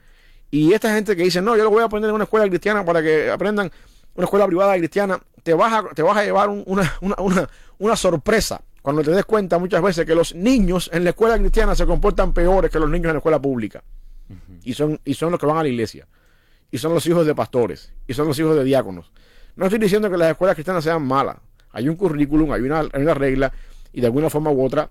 [0.50, 2.84] Y esta gente que dice, no, yo lo voy a poner en una escuela cristiana
[2.84, 3.70] para que aprendan
[4.14, 7.48] una escuela privada cristiana, te vas a, te vas a llevar un, una, una, una,
[7.78, 11.74] una sorpresa cuando te des cuenta muchas veces que los niños en la escuela cristiana
[11.74, 13.82] se comportan peores que los niños en la escuela pública.
[14.28, 14.60] Uh -huh.
[14.64, 16.06] y, son, y son los que van a la iglesia.
[16.70, 17.92] Y son los hijos de pastores.
[18.06, 19.12] Y son los hijos de diáconos.
[19.56, 21.36] No estoy diciendo que las escuelas cristianas sean malas.
[21.72, 23.52] Hay un currículum, hay una, hay una regla
[23.92, 24.88] y de alguna forma u otra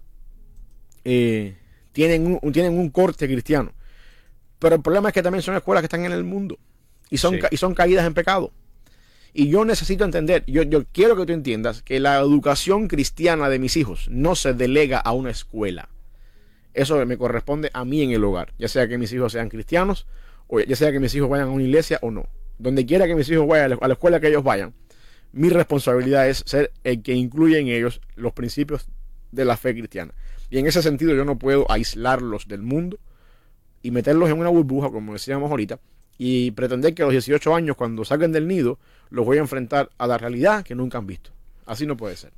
[1.03, 1.57] eh,
[1.91, 3.71] tienen, un, tienen un corte cristiano.
[4.59, 6.59] Pero el problema es que también son escuelas que están en el mundo
[7.09, 7.41] y son, sí.
[7.51, 8.51] y son caídas en pecado.
[9.33, 13.59] Y yo necesito entender, yo, yo quiero que tú entiendas que la educación cristiana de
[13.59, 15.89] mis hijos no se delega a una escuela.
[16.73, 20.07] Eso me corresponde a mí en el hogar, ya sea que mis hijos sean cristianos
[20.47, 22.27] o ya sea que mis hijos vayan a una iglesia o no.
[22.57, 24.73] Donde quiera que mis hijos vayan, a la escuela que ellos vayan,
[25.31, 28.87] mi responsabilidad es ser el que incluye en ellos los principios
[29.31, 30.13] de la fe cristiana.
[30.49, 32.99] Y en ese sentido yo no puedo aislarlos del mundo
[33.81, 35.79] y meterlos en una burbuja, como decíamos ahorita,
[36.17, 39.89] y pretender que a los 18 años, cuando salgan del nido, los voy a enfrentar
[39.97, 41.31] a la realidad que nunca han visto.
[41.65, 42.31] Así no puede ser.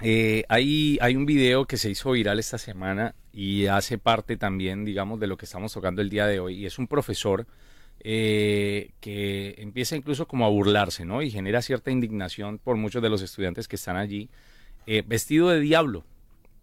[0.00, 4.84] Eh, hay, hay un video que se hizo viral esta semana y hace parte también,
[4.84, 6.56] digamos, de lo que estamos tocando el día de hoy.
[6.56, 7.46] Y es un profesor
[8.00, 11.22] eh, que empieza incluso como a burlarse, ¿no?
[11.22, 14.30] Y genera cierta indignación por muchos de los estudiantes que están allí,
[14.86, 16.04] eh, vestido de diablo.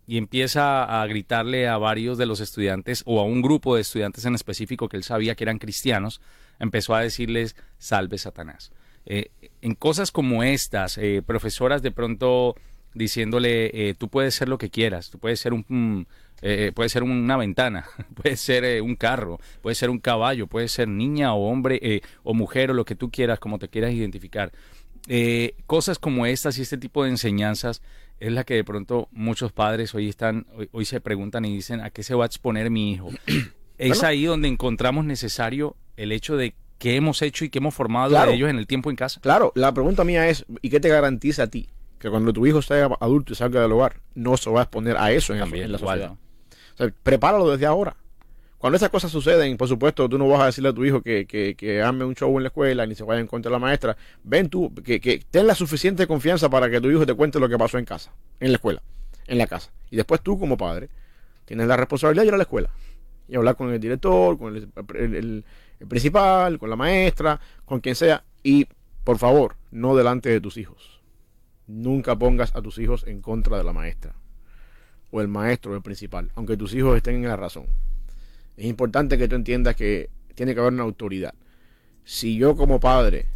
[0.08, 4.26] Y empieza a gritarle a varios de los estudiantes o a un grupo de estudiantes
[4.26, 6.22] en específico que él sabía que eran cristianos,
[6.60, 8.72] empezó a decirles, salve Satanás.
[9.06, 9.30] Eh,
[9.62, 12.56] en cosas como estas, eh, profesoras de pronto
[12.94, 16.08] diciéndole, eh, tú puedes ser lo que quieras, tú puedes ser un...
[16.74, 21.34] puede ser una ventana, puede ser un carro, puede ser un caballo, puede ser niña
[21.34, 24.52] o hombre o mujer o lo que tú quieras, como te quieras identificar.
[25.66, 27.82] cosas como estas y este tipo de enseñanzas
[28.20, 31.90] es la que de pronto muchos padres hoy están hoy, se preguntan y dicen a
[31.90, 33.10] qué se va a exponer mi hijo.
[33.78, 38.10] es ahí donde encontramos necesario el hecho de qué hemos hecho y qué hemos formado
[38.10, 39.20] de ellos en el tiempo en casa.
[39.22, 41.70] Claro, la pregunta mía es, ¿y qué te garantiza a ti?
[42.00, 44.98] Que cuando tu hijo sea adulto y salga del hogar, no se va a exponer
[44.98, 46.12] a eso en, la sociedad.
[46.12, 47.96] O sea, prepáralo desde ahora.
[48.66, 51.28] Cuando esas cosas suceden, por supuesto, tú no vas a decirle a tu hijo que,
[51.28, 53.60] que, que ame un show en la escuela ni se vaya en contra de la
[53.60, 53.96] maestra.
[54.24, 57.48] Ven tú, que, que ten la suficiente confianza para que tu hijo te cuente lo
[57.48, 58.82] que pasó en casa, en la escuela,
[59.28, 59.72] en la casa.
[59.92, 60.90] Y después tú, como padre,
[61.46, 62.72] tienes la responsabilidad de ir a la escuela
[63.28, 65.46] y hablar con el director, con el,
[65.88, 68.24] principal, con la maestra, con quien sea.
[68.42, 68.68] Y,
[69.04, 71.04] por favor, no delante de tus hijos.
[71.68, 74.16] Nunca pongas a tus hijos en contra de la maestra
[75.12, 77.68] o el maestro o el principal, aunque tus hijos estén en la razón.
[78.58, 81.34] Es importante que tú entiendas que tiene que haber una autoridad.
[82.04, 83.28] Si yo como padre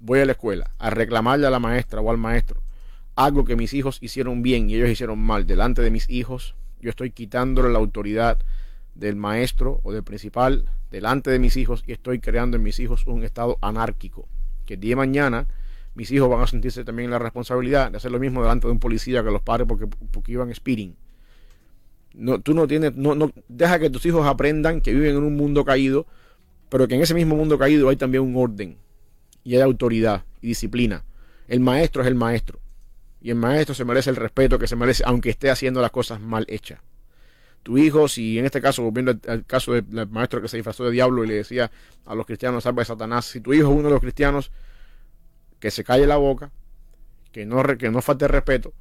[0.00, 2.62] voy a la escuela a reclamarle a la maestra o al maestro
[3.16, 6.90] algo que mis hijos hicieron bien y ellos hicieron mal delante de mis hijos, yo
[6.90, 8.38] estoy quitándole la autoridad
[8.94, 13.04] del maestro o del principal delante de mis hijos y estoy creando en mis hijos
[13.06, 14.28] un estado anárquico.
[14.66, 15.48] Que el día de mañana
[15.94, 18.78] mis hijos van a sentirse también la responsabilidad de hacer lo mismo delante de un
[18.78, 20.94] policía que los padres porque, porque iban speeding.
[22.18, 25.36] No, tú no tienes, no, no, deja que tus hijos aprendan que viven en un
[25.36, 26.06] mundo caído,
[26.68, 28.76] pero que en ese mismo mundo caído hay también un orden
[29.44, 31.04] y hay autoridad y disciplina.
[31.46, 32.60] El maestro es el maestro
[33.20, 36.20] y el maestro se merece el respeto que se merece, aunque esté haciendo las cosas
[36.20, 36.80] mal hechas
[37.68, 40.90] tu hijo, si en este caso, volviendo al, caso del maestro que se disfrazó de
[40.90, 41.70] diablo y le decía
[42.06, 44.50] a los cristianos, salva de Satanás, si tu hijo es uno de los cristianos,
[45.60, 46.50] que se calle la boca,
[47.30, 48.72] que no, que no falte respeto,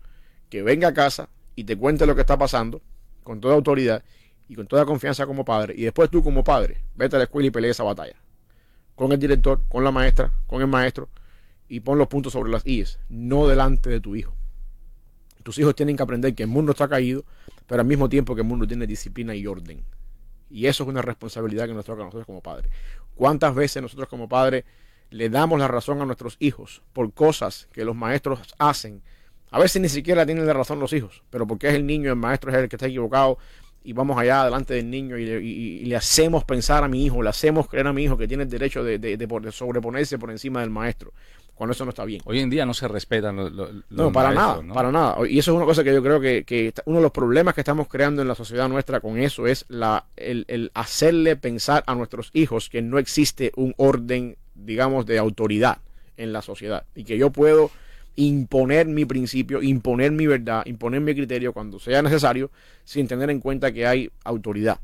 [0.50, 2.82] que venga a casa y te cuente lo que está pasando
[3.28, 4.06] con toda autoridad
[4.48, 7.48] y con toda confianza como padre, y después tú como padre, vete a la escuela
[7.48, 8.16] y pelea esa batalla.
[8.96, 11.10] Con el director, con la maestra, con el maestro,
[11.68, 14.34] y pon los puntos sobre las IES, no delante de tu hijo.
[15.44, 17.26] Tus hijos tienen que aprender que el mundo está caído,
[17.68, 19.84] pero al mismo tiempo que el mundo tiene disciplina y orden.
[20.50, 22.72] Y eso es una responsabilidad que nos toca a nosotros como padres.
[23.14, 24.64] ¿Cuántas veces nosotros como padres
[25.10, 29.02] le damos la razón a nuestros hijos por cosas que los maestros hacen?
[29.52, 32.18] A veces ni siquiera tienen la razón los hijos, pero porque es el niño, el
[32.18, 33.38] maestro es el que está equivocado
[33.84, 37.68] y vamos allá delante del niño y le, hacemos pensar a mi hijo, le hacemos
[37.70, 41.14] creer a mi hijo que tiene el derecho de, de sobreponerse por encima del maestro
[41.58, 42.22] cuando eso no está bien.
[42.26, 43.52] Hoy en día no se respetan los,
[43.90, 45.28] No, para nada, para nada.
[45.28, 47.88] Y eso es una cosa que yo creo que, uno de los problemas que estamos
[47.88, 52.70] creando en la sociedad nuestra con eso es la, el, hacerle pensar a nuestros hijos
[52.70, 55.80] que no existe un orden, digamos, de autoridad
[56.16, 57.72] en la sociedad y que yo puedo
[58.18, 62.52] imponer mi principio, imponer mi verdad, imponer mi criterio cuando sea necesario,
[62.84, 64.80] sin tener en cuenta que hay autoridad.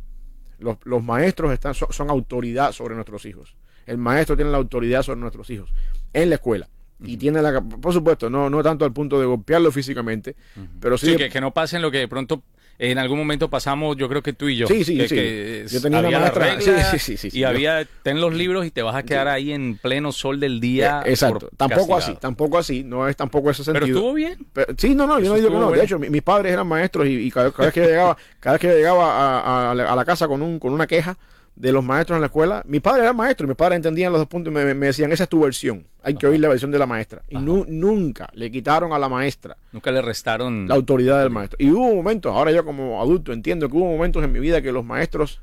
[0.59, 3.57] Los, maestros están, son autoridad sobre nuestros hijos.
[3.85, 5.73] El maestro tiene la autoridad sobre nuestros hijos
[6.13, 6.69] en la escuela.
[7.05, 10.37] Y tiene la por supuesto, no, no tanto al punto de golpearlo físicamente,
[10.79, 11.17] pero sí.
[11.17, 12.43] que, que, no pasen lo que de pronto
[12.79, 14.67] en algún momento pasamos, yo creo que tú y yo.
[14.67, 15.63] Sí, sí, sí.
[15.69, 16.59] yo tenía una maestra.
[16.59, 19.77] sí, sí, sí, Y había, ten los libros y te vas a quedar ahí en
[19.77, 21.01] pleno sol del día.
[21.05, 21.49] Eh, exacto.
[21.55, 22.83] Tampoco así, tampoco así.
[22.83, 23.85] No es tampoco ese sentido.
[23.85, 24.37] Pero estuvo bien.
[24.77, 25.71] sí, no, no, yo no digo que no.
[25.71, 29.39] De hecho, mis padres eran maestros y, cada, vez que llegaba, cada vez que llegaba
[29.39, 31.17] a, a, la casa con, un, con una queja,
[31.55, 32.63] de los maestros en la escuela.
[32.65, 35.23] Mi padre era maestro y mis padres entendían los dos puntos y me, decían, esa
[35.23, 37.21] es tu versión, hay que oír la versión de la maestra.
[37.29, 39.57] Y nunca le quitaron a la maestra.
[39.71, 41.57] Nunca le restaron la autoridad del maestro.
[41.59, 44.71] Y hubo momentos, ahora yo como adulto entiendo que hubo momentos en mi vida que
[44.71, 45.39] los maestros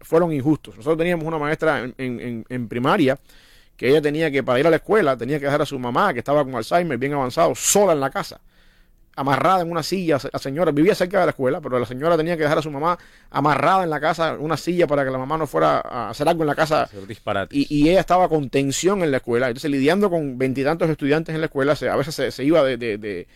[0.00, 0.76] fueron injustos.
[0.76, 3.18] Nosotros teníamos una maestra en, en primaria
[3.76, 6.12] que ella tenía que, para ir a la escuela, tenía que dejar a su mamá,
[6.12, 8.40] que estaba con Alzheimer bien avanzado, sola en la casa
[9.16, 10.18] amarrada en una silla.
[10.32, 12.70] La señora vivía cerca de la escuela, pero la señora tenía que dejar a su
[12.70, 12.98] mamá
[13.30, 16.42] amarrada en la casa, una silla para que la mamá no fuera a hacer algo
[16.42, 16.88] en la casa.
[17.52, 19.48] Y, y, ella estaba con tensión en la escuela.
[19.48, 23.26] Entonces, lidiando con veintitantos estudiantes en la escuela, a veces se, iba de, de,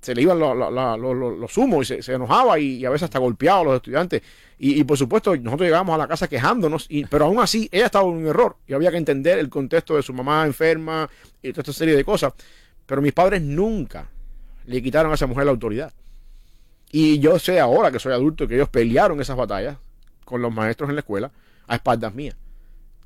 [0.00, 3.76] se le iban los humos y se, enojaba y, a veces hasta golpeaba a los
[3.76, 4.22] estudiantes.
[4.58, 8.08] Y, por supuesto, nosotros llegábamos a la casa quejándonos, y, pero aún así ella estaba
[8.08, 11.10] en un error y había que entender el contexto de su mamá enferma
[11.42, 12.32] y toda esta serie de cosas.
[12.86, 14.08] Pero mis padres nunca,
[14.66, 15.92] le quitaron a esa mujer la autoridad.
[16.90, 19.76] Y yo sé ahora que soy adulto que ellos pelearon esas batallas
[20.24, 21.30] con los maestros en la escuela
[21.66, 22.36] a espaldas mías.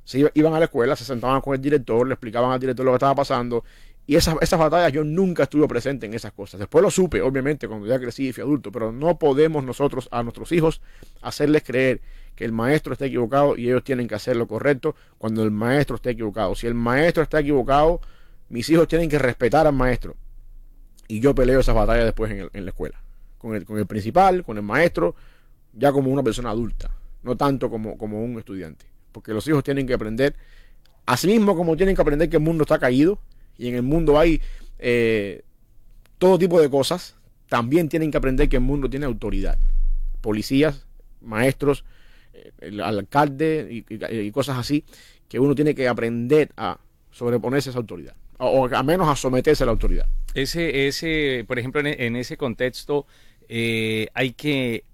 [0.04, 2.92] Se iban a la escuela, se sentaban con el director, le explicaban al director lo
[2.92, 3.64] que estaba pasando
[4.06, 6.58] Y esas, esas batallas yo nunca estuve presente en esas cosas.
[6.58, 10.22] Después lo supe, obviamente, cuando ya crecí y fui adulto, pero no podemos nosotros a
[10.22, 10.80] nuestros hijos
[11.22, 12.00] hacerles creer
[12.34, 15.96] que el maestro está equivocado y ellos tienen que hacer lo correcto cuando el maestro
[15.96, 16.54] está equivocado.
[16.54, 18.00] Si el maestro está equivocado,
[18.48, 20.16] mis hijos tienen que respetar al maestro.
[21.10, 23.02] Y yo peleo esas batallas después en, en la escuela.
[23.36, 25.16] Con el, con el principal, con el maestro,
[25.72, 26.88] ya como una persona adulta,
[27.24, 28.86] no tanto como, como un estudiante.
[29.10, 30.36] Porque los hijos tienen que aprender,
[31.06, 33.18] así mismo como tienen que aprender que el mundo está caído
[33.58, 34.40] y en el mundo hay
[34.78, 35.42] eh,
[36.18, 37.16] todo tipo de cosas,
[37.48, 39.58] también tienen que aprender que el mundo tiene autoridad.
[40.20, 40.86] Policías,
[41.20, 41.84] maestros,
[42.34, 44.84] eh, el alcalde y, cosas así,
[45.28, 46.78] que uno tiene que aprender a
[47.10, 50.06] sobreponerse a esa autoridad, o, a menos a someterse a la autoridad.
[50.34, 53.06] Ese, ese, por ejemplo, en, en ese contexto
[53.48, 54.84] eh, hay que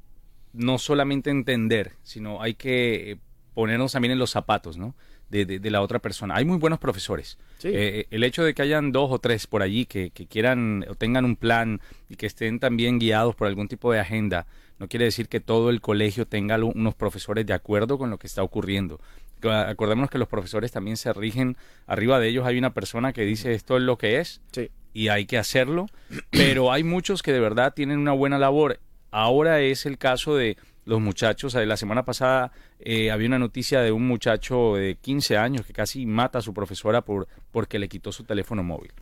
[0.52, 3.18] no solamente entender, sino hay que
[3.54, 4.94] ponernos también en los zapatos, ¿no?
[5.28, 6.36] De, de, de la otra persona.
[6.36, 7.36] Hay muy buenos profesores.
[7.58, 7.68] Sí.
[7.72, 10.94] Eh, el hecho de que hayan dos o tres por allí que, que, quieran o
[10.94, 14.46] tengan un plan y que estén también guiados por algún tipo de agenda,
[14.78, 18.26] no quiere decir que todo el colegio tenga unos profesores de acuerdo con lo que
[18.26, 19.00] está ocurriendo.
[19.42, 23.52] Acordémonos que los profesores también se rigen, arriba de ellos hay una persona que dice
[23.52, 24.70] esto es lo que es Sí.
[24.92, 25.86] y hay que hacerlo,
[26.30, 28.80] pero hay muchos que de verdad tienen una buena labor.
[29.10, 31.54] Ahora es el caso de los muchachos.
[31.54, 36.06] La semana pasada eh, había una noticia de un muchacho de 15 años que casi
[36.06, 38.92] mata a su profesora por, porque le quitó su teléfono móvil.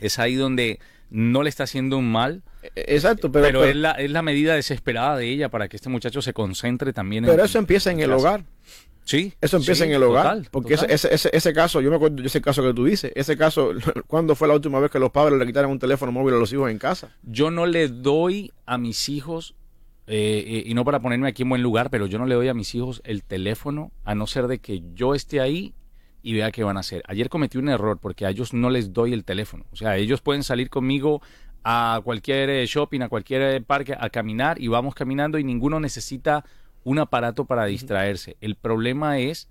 [0.00, 2.42] Es ahí donde no le está haciendo un mal.
[2.74, 5.88] Exacto, pero, pero, pero es, la, es, la, medida desesperada de ella para que este
[5.88, 8.44] muchacho se concentre también pero en Pero eso empieza en, en el hogar.
[9.04, 9.34] Sí.
[9.40, 10.24] Eso empieza sí, en el hogar.
[10.24, 10.90] Total, porque total.
[10.90, 13.12] Ese, ese, ese, caso, yo me acuerdo de ese caso que tú dices.
[13.14, 13.70] Ese caso,
[14.06, 16.52] ¿cuándo fue la última vez que los padres le quitaron un teléfono móvil a los
[16.52, 17.14] hijos en casa?
[17.22, 19.54] Yo no le doy a mis hijos,
[20.06, 22.54] eh, y no para ponerme aquí en buen lugar, pero yo no le doy a
[22.54, 25.74] mis hijos el teléfono a no ser de que yo esté ahí
[26.22, 27.02] y vea qué van a hacer.
[27.06, 29.66] Ayer cometí un error porque a ellos no les doy el teléfono.
[29.72, 31.20] O sea, ellos pueden salir conmigo
[31.62, 36.44] a cualquier eh, shopping, a cualquier parque, a caminar y vamos caminando y ninguno necesita
[36.84, 38.36] un aparato para distraerse.
[38.40, 39.48] El problema es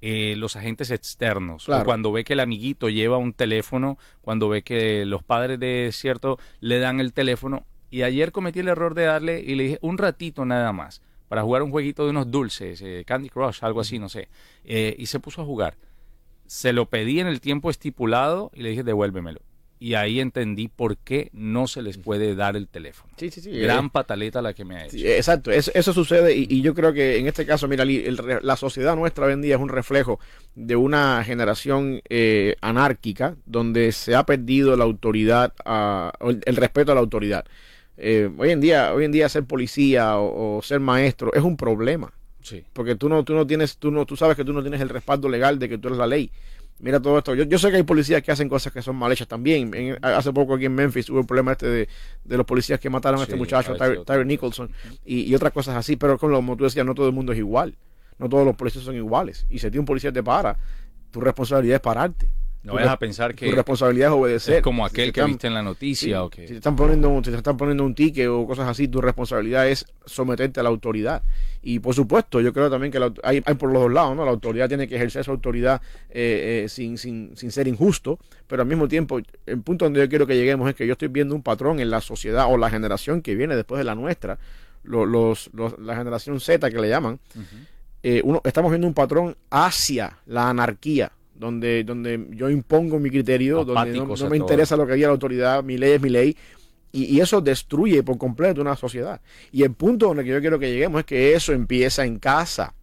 [0.00, 1.66] eh, los agentes externos.
[1.66, 1.82] Claro.
[1.82, 5.90] O cuando ve que el amiguito lleva un teléfono, cuando ve que los padres de
[5.92, 7.66] cierto le dan el teléfono.
[7.90, 11.42] Y ayer cometí el error de darle y le dije un ratito nada más para
[11.42, 14.28] jugar un jueguito de unos dulces, eh, Candy Crush, algo así, no sé.
[14.64, 15.76] Eh, y se puso a jugar.
[16.46, 19.40] Se lo pedí en el tiempo estipulado y le dije devuélvemelo
[19.78, 23.12] y ahí entendí por qué no se les puede dar el teléfono.
[23.16, 23.50] Sí, sí, sí.
[23.50, 24.96] Gran eh, pataleta la que me ha hecho.
[24.96, 28.20] Sí, exacto, eso, eso sucede y, y, yo creo que en este caso, mira, el,
[28.42, 30.18] la sociedad nuestra hoy en día es un reflejo
[30.54, 36.92] de una generación eh, anárquica donde se ha perdido la autoridad, uh, el, el, respeto
[36.92, 37.44] a la autoridad.
[37.98, 41.56] Eh, hoy en día, hoy en día ser policía o, o ser maestro es un
[41.56, 42.12] problema.
[42.42, 42.64] Sí.
[42.72, 44.88] Porque tú no, tú no tienes, tú no, tú sabes que tú no tienes el
[44.88, 46.30] respaldo legal de que tú eres la ley
[46.78, 47.34] mira todo esto.
[47.34, 49.72] Yo, yo, sé que hay policías que hacen cosas que son mal hechas también.
[49.74, 51.88] En, hace poco aquí en Memphis hubo el problema este de,
[52.24, 54.70] de los policías que mataron a este muchacho, Tyre, Tyre Nicholson,
[55.04, 55.96] y, y, otras cosas así.
[55.96, 57.76] Pero como tú decías, no todo el mundo es igual.
[58.18, 59.46] No todos los policías son iguales.
[59.50, 60.58] Y si a ti un policía te para,
[61.10, 62.28] tu responsabilidad es pararte.
[62.66, 64.54] No vayas a pensar que tu responsabilidad es obedecer.
[64.56, 66.08] Es como aquel si que están, viste en la noticia.
[66.08, 66.42] Sí, o que...
[66.42, 69.68] Si te están poniendo, si te están poniendo un ticket o cosas así, tu responsabilidad
[69.68, 71.22] es someterte a la autoridad.
[71.62, 74.24] Y por supuesto, yo creo también que la, hay, hay, por los dos lados, ¿no?
[74.24, 78.62] La autoridad tiene que ejercer su autoridad eh, eh, sin, sin, sin, ser injusto, pero
[78.62, 81.36] al mismo tiempo, el punto donde yo quiero que lleguemos es que yo estoy viendo
[81.36, 84.40] un patrón en la sociedad o la generación que viene después de la nuestra,
[84.82, 87.66] los, los, los la generación Z que le llaman, uh -huh.
[88.02, 93.64] eh, uno, estamos viendo un patrón hacia la anarquía donde, donde yo impongo mi criterio,
[93.64, 94.84] donde no, no me interesa todo.
[94.84, 96.36] lo que diga la autoridad, mi ley es mi ley,
[96.92, 99.20] y, y, eso destruye por completo una sociedad.
[99.52, 102.74] Y el punto donde yo quiero que lleguemos es que eso empieza en casa,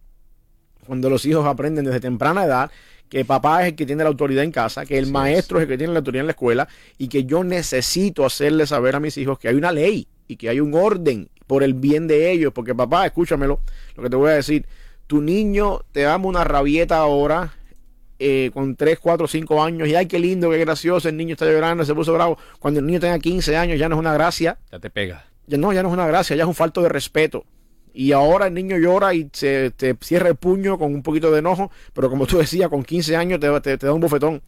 [0.86, 2.70] cuando los hijos aprenden desde temprana edad
[3.08, 5.62] que papá es el que tiene la autoridad en casa, que el sí, maestro es
[5.62, 9.00] el que tiene la autoridad en la escuela y que yo necesito hacerle saber a
[9.00, 12.32] mis hijos que hay una ley y que hay un orden por el bien de
[12.32, 13.60] ellos, porque papá, escúchamelo,
[13.96, 14.66] lo que te voy a decir,
[15.06, 17.54] tu niño te dame una rabieta ahora,
[18.26, 21.44] eh, con 3, 4, 5 años y ay, qué lindo, qué gracioso, el niño está
[21.44, 22.38] llorando, se puso bravo.
[22.58, 24.56] Cuando el niño tenga 15 años ya no es una gracia.
[24.72, 25.26] Ya te pega.
[25.46, 27.44] Ya no, ya no es una gracia, ya es un falto de respeto.
[27.92, 31.40] Y ahora el niño llora y se te cierra el puño con un poquito de
[31.40, 34.40] enojo, pero como tú decías, con 15 años te, te, te da un bofetón.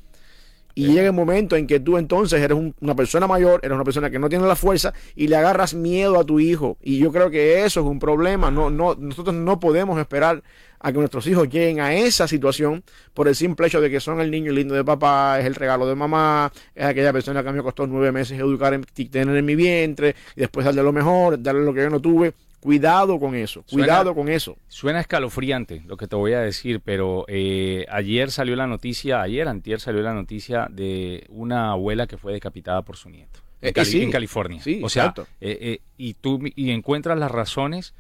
[0.77, 0.95] Y yeah.
[0.95, 4.11] llega el momento en que tú entonces eres un, una persona mayor, eres una persona
[4.11, 6.77] que no tiene la fuerza y le agarras miedo a tu hijo.
[6.83, 8.51] Y yo creo que eso es un problema.
[8.51, 10.43] No, no, nosotros no podemos esperar
[10.79, 12.85] a que nuestros hijos lleguen a esa situación
[13.15, 15.87] por el simple hecho de que son el niño lindo de papá, es el regalo
[15.87, 19.35] de mamá, es aquella persona que a mí me costó nueve meses educar, en, tener
[19.35, 22.35] en mi vientre, y después darle lo mejor, darle lo que yo no tuve.
[22.67, 24.57] Cuidado con eso, cuidado con eso.
[24.67, 29.47] Suena escalofriante lo que te voy a decir, pero eh, ayer salió la noticia, ayer,
[29.47, 33.39] antier salió la noticia de una abuela que fue decapitada por su nieto.
[33.61, 34.61] En, Eh, en California.
[34.61, 37.95] sí, o sea, eh, y tú y encuentras las razones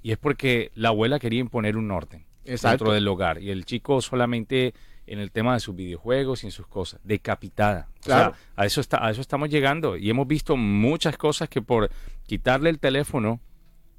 [0.00, 2.84] y es porque la abuela quería imponer un orden Exacto.
[2.84, 4.74] dentro del hogar y el chico solamente
[5.08, 7.88] en el tema de sus videojuegos y en sus cosas, decapitada.
[7.98, 8.34] O sea, Claro.
[8.54, 11.90] a eso está, a eso estamos llegando y hemos visto muchas cosas que por
[12.28, 13.40] quitarle el teléfono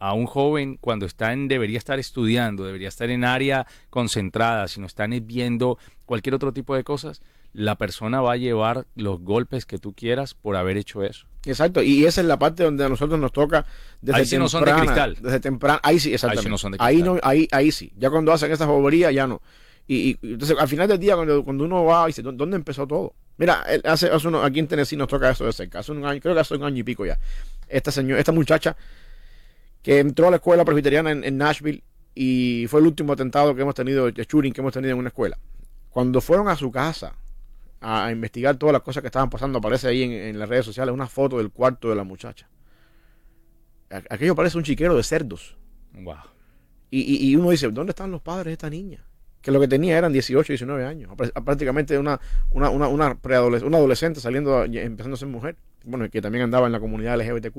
[0.10, 4.80] a un joven cuando está en debería estar estudiando, debería estar en área concentrada, si
[4.80, 7.22] no están viendo cualquier otro tipo de cosas,
[7.54, 11.26] la persona va a llevar los golpes que tú quieras por haber hecho eso.
[11.46, 13.66] Exacto, y esa es la parte donde a nosotros nos toca
[14.02, 15.18] desde Ahí sí no son de temprana, cristal.
[15.24, 16.50] Desde temprano, ahí sí, exactamente.
[16.50, 17.16] no son de ahí, cristal.
[17.16, 17.92] no, ahí, ahí sí.
[17.98, 19.42] Ya cuando hacen esas boberías, ya no.
[19.88, 22.56] Y, y entonces al final del día, cuando, cuando uno va y dice, "¿Dó- ¿dónde
[22.58, 23.14] empezó todo?
[23.38, 25.80] Mira, hace, hace uno, aquí en Tennessee nos toca eso de cerca.
[25.80, 27.20] Hace un año, creo que hace un año y pico ya.
[27.68, 28.76] Esta señora, esta muchacha
[29.86, 31.84] que entró a la escuela presbiteriana en, en Nashville
[32.16, 35.10] y fue el último atentado que hemos tenido, de shooting que hemos tenido en una
[35.10, 35.38] escuela.
[35.92, 37.14] Cuando fueron a su casa
[37.82, 40.66] a, a investigar todas las cosas que estaban pasando, aparece ahí en, en las redes
[40.66, 42.50] sociales una foto del cuarto de la muchacha.
[44.10, 45.56] Aquello parece un chiquero de cerdos.
[45.94, 46.16] Wow.
[46.90, 49.06] Y, y- y uno dice, ¿dónde están los padres de esta niña?
[49.40, 51.12] Que lo que tenía eran 18, 19 años.
[51.12, 52.20] Prá- Prácticamente una,
[52.50, 55.56] una, una, una, una adolescente saliendo, empezando a ser mujer.
[55.86, 57.58] Bueno, que también andaba en la comunidad LGBTQ.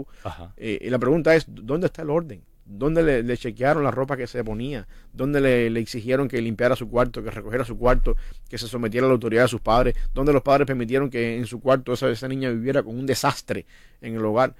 [0.57, 2.43] Eh, y la pregunta es, ¿dónde está el orden?
[2.69, 4.89] ¿Dónde le, le chequearon la ropa que se ponía?
[5.12, 8.17] ¿Dónde le, le exigieron que limpiara su cuarto, que recogiera su cuarto,
[8.49, 9.95] que se sometiera a la autoridad de sus padres?
[10.12, 13.67] ¿Dónde los padres permitieron que en su cuarto esa, esa niña viviera con un desastre
[14.01, 14.55] en el hogar?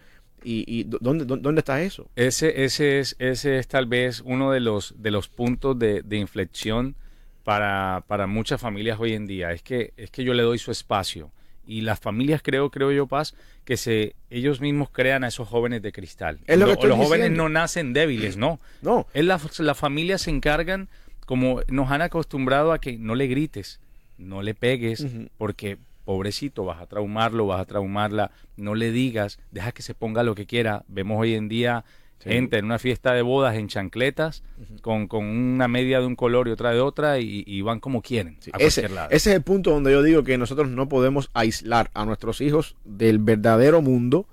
[0.45, 2.09] ¿Y, y dó- dónde, dó- dónde está eso?
[2.15, 6.17] Ese, ese, es, ese es tal vez uno de los, de los puntos de, de
[6.19, 6.95] inflexión
[7.43, 9.51] para, para muchas familias hoy en día.
[9.51, 11.33] Es que, es que yo le doy su espacio.
[11.67, 15.83] Y las familias, creo, creo yo, Paz, que se, ellos mismos crean a esos jóvenes
[15.83, 16.39] de cristal.
[16.47, 18.61] Es lo que estoy los jóvenes no nacen débiles, no.
[18.83, 20.89] No, Es la, las familias se encargan,
[21.27, 23.81] como nos han acostumbrado a que no le grites,
[24.17, 29.73] no le pegues, porque pobrecito, vas a traumarlo, vas a traumarla, no le digas, deja
[29.73, 30.85] que se ponga lo que quiera.
[30.87, 31.85] Vemos hoy en día
[32.19, 32.31] Sí.
[32.31, 34.43] gente en una fiesta de bodas en chancletas,
[34.83, 38.01] con, con una media de un color y otra de otra, y, y van como
[38.03, 39.09] quieren, Sí, a ese, lado.
[39.11, 42.75] ese es el punto donde yo digo que nosotros no podemos aislar a nuestros hijos
[42.85, 44.27] del verdadero mundo,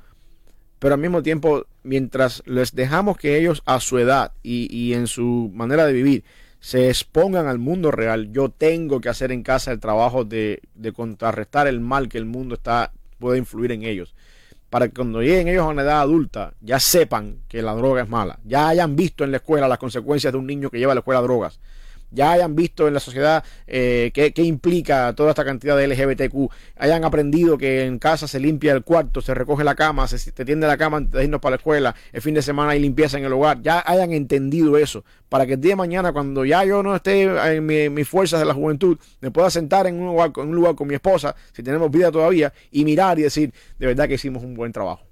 [0.79, 5.07] pero al mismo tiempo, mientras les dejamos que ellos a su edad y, y en
[5.07, 6.23] su manera de vivir
[6.59, 10.93] se expongan al mundo real, yo tengo que hacer en casa el trabajo de, de
[10.93, 14.15] contrarrestar el mal que el mundo está puede influir en ellos.
[14.73, 18.09] Para que cuando lleguen ellos a una edad adulta ya sepan que la droga es
[18.09, 20.95] mala, ya hayan visto en la escuela las consecuencias de un niño que lleva a
[20.95, 21.59] la escuela drogas,
[22.13, 27.03] ya hayan visto en la sociedad eh, qué, implica toda esta cantidad de LGBTQ, hayan
[27.03, 30.67] aprendido que en casa se limpia el cuarto, se recoge la cama, se, se tiende
[30.67, 33.25] la cama antes de irnos para la escuela, el fin de semana hay limpieza en
[33.25, 36.83] el hogar, ya hayan entendido eso, para que el día de mañana, cuando ya yo
[36.83, 37.23] no esté
[37.55, 40.55] en mi- mis fuerzas de la juventud, me pueda sentar en un, lugar, en un
[40.55, 44.13] lugar con mi esposa, si tenemos vida todavía, y mirar y decir, de verdad que
[44.15, 45.03] hicimos un buen trabajo.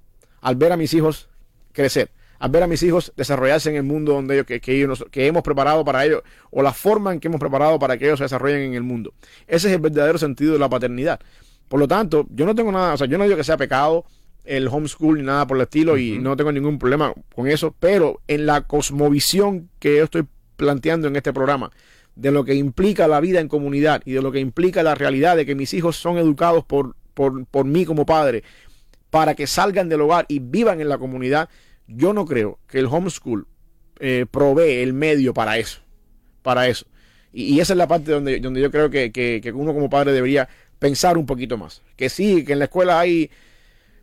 [0.41, 1.29] Al ver a mis hijos
[1.71, 2.09] crecer,
[2.41, 5.05] al ver a mis hijos desarrollarse en el mundo donde ellos, que, que ellos nos-
[5.11, 8.17] que hemos preparado para ellos, o la forma en que hemos preparado para que ellos
[8.17, 9.13] se desarrollen en el mundo.
[9.47, 11.19] Ese es el verdadero sentido de la paternidad.
[11.69, 14.05] Por lo tanto, yo no tengo nada, o sea, yo no digo que sea pecado
[14.43, 18.21] el homeschool ni nada por el estilo y no tengo ningún problema con eso, pero
[18.27, 20.25] en la cosmovisión que yo estoy
[20.57, 21.69] planteando en este programa,
[22.15, 25.35] de lo que implica la vida en comunidad y de lo que implica la realidad
[25.35, 28.43] de que mis hijos son educados por, por, por mí como padre,
[29.11, 31.49] para que salgan del hogar y vivan en la comunidad,
[31.95, 33.47] yo no creo que el homeschool
[33.99, 35.79] eh, provee el medio para eso.
[36.41, 36.85] Para eso.
[37.33, 40.11] Y, esa es la parte donde, donde yo creo que, que- que uno como padre
[40.11, 40.49] debería
[40.79, 41.81] pensar un poquito más.
[41.95, 43.29] Que sí, que en la escuela hay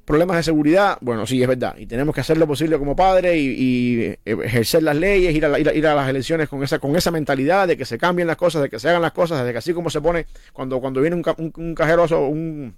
[0.05, 1.77] problemas de seguridad, bueno, sí, es verdad.
[1.77, 5.48] Y tenemos que hacer lo posible como padre y, y ejercer las leyes, ir a,
[5.48, 7.98] la- ir a- ir a las elecciones con esa, con esa mentalidad de que se
[7.98, 10.24] cambien las cosas, de que se hagan las cosas, de que así como se pone
[10.55, 12.74] cuando, cuando viene un, un, un cajeroso, un,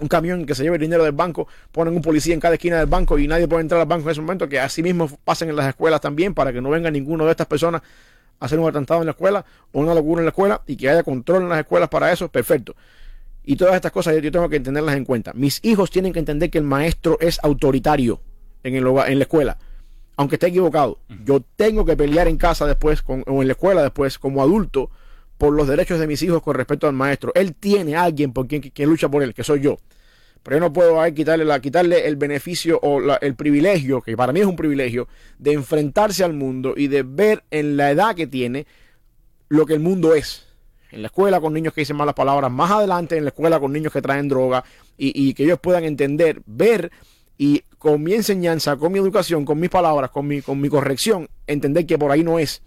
[0.00, 2.78] un camión que se lleve el dinero del banco, ponen un policía en cada esquina
[2.78, 5.48] del banco y nadie puede entrar al banco en ese momento, que así mismo pasen
[5.48, 7.82] en las escuelas también para que no venga ninguno de estas personas
[8.40, 10.88] a hacer un atentado en la escuela o una locura en la escuela y que
[10.88, 12.76] haya control en las escuelas para eso, perfecto.
[13.44, 15.32] Y todas estas cosas yo, yo tengo que entenderlas en cuenta.
[15.34, 18.20] Mis hijos tienen que entender que el maestro es autoritario
[18.62, 19.58] en, el hogar- en la escuela,
[20.16, 20.98] aunque esté equivocado.
[21.24, 24.90] Yo tengo que pelear en casa después con- o en la escuela después como adulto
[25.38, 27.32] por los derechos de mis hijos con respecto al maestro.
[27.34, 29.78] Él tiene a alguien por quien, lucha por él, que soy yo.
[30.42, 34.32] Pero yo no puedo ahí quitarle, quitarle el beneficio o la- el privilegio, que para
[34.32, 35.08] mí es un privilegio,
[35.38, 38.66] de enfrentarse al mundo y de ver en la edad que tiene
[39.48, 40.46] lo que el mundo es.
[40.90, 43.72] En la escuela con niños que dicen malas palabras, más adelante en la escuela con
[43.72, 44.64] niños que traen droga
[44.96, 46.90] y, y que ellos puedan entender, ver
[47.36, 51.28] y con mi enseñanza, con mi educación, con mis palabras, con mi, con mi corrección,
[51.46, 52.62] entender que por ahí no es.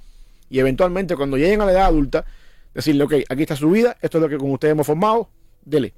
[0.49, 2.25] Y eventualmente cuando lleguen a la edad adulta,
[2.73, 5.29] decirle, ok, aquí está su vida, esto es lo que con ustedes hemos formado,
[5.63, 5.93] dele.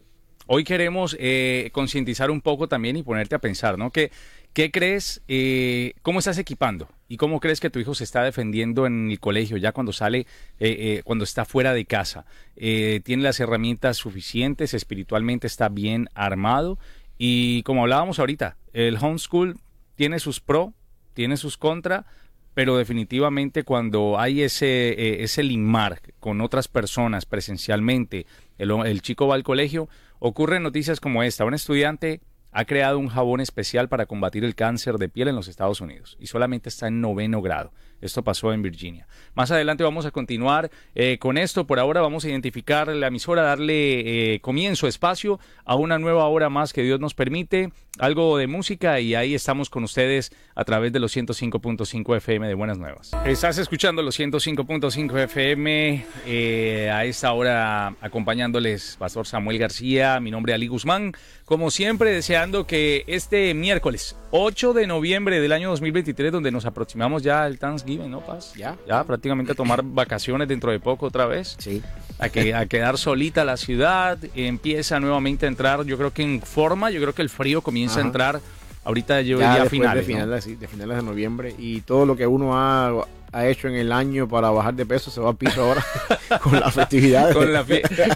[0.46, 3.92] Hoy queremos eh, concientizar un poco también y ponerte a pensar, ¿no?
[3.92, 4.12] ¿Qué,
[4.52, 8.86] qué crees, eh, cómo estás equipando y cómo crees que tu hijo se está defendiendo
[8.86, 10.28] en el colegio ya cuando sale,
[10.60, 12.26] eh, cuando está fuera de casa?
[12.56, 14.74] ¿Tiene las herramientas suficientes?
[14.74, 16.78] ¿Espiritualmente está bien armado?
[17.18, 19.58] Y como hablábamos ahorita, el homeschool
[19.96, 20.74] tiene sus pro,
[21.14, 22.06] tiene sus contra,
[22.54, 28.26] pero definitivamente cuando hay ese, ese limar con otras personas presencialmente,
[28.58, 29.90] el, el chico va al colegio,
[30.26, 31.44] Ocurren noticias como esta.
[31.44, 32.22] Un estudiante
[32.54, 36.18] ha creado un jabón especial para combatir el cáncer de piel en los Estados Unidos
[36.20, 37.72] y solamente está en noveno grado.
[38.04, 39.08] Esto pasó en Virginia.
[39.34, 41.66] Más adelante vamos a continuar eh, con esto.
[41.66, 46.50] Por ahora vamos a identificar la emisora, darle eh, comienzo, espacio a una nueva hora
[46.50, 47.72] más que Dios nos permite.
[48.00, 52.56] Algo de música y ahí estamos con ustedes a través de los 105.5 FM de
[52.56, 53.12] Buenas Nuevas.
[53.24, 60.52] Estás escuchando los 105.5 FM eh, a esta hora acompañándoles Pastor Samuel García, mi nombre
[60.52, 61.14] es Ali Guzmán.
[61.46, 67.24] Como siempre deseando que este miércoles 8 de noviembre del año 2023 donde nos aproximamos
[67.24, 68.54] ya al Thanksgiving ¿no, Paz?
[68.56, 68.76] Ya.
[68.86, 71.56] Ya, prácticamente a tomar vacaciones dentro de poco otra vez.
[71.58, 71.82] Sí.
[72.20, 76.42] A, que, a quedar solita la ciudad, empieza nuevamente a entrar, yo creo que en
[76.42, 78.42] forma, yo creo que el frío comienza a entrar
[78.84, 80.06] ahorita yo ya finales.
[80.06, 83.74] De finales, de finales de noviembre y todo lo que uno ha ha hecho en
[83.74, 85.84] el año para bajar de peso se va a piso ahora
[86.42, 87.36] con las festividades.
[87.36, 87.66] con, la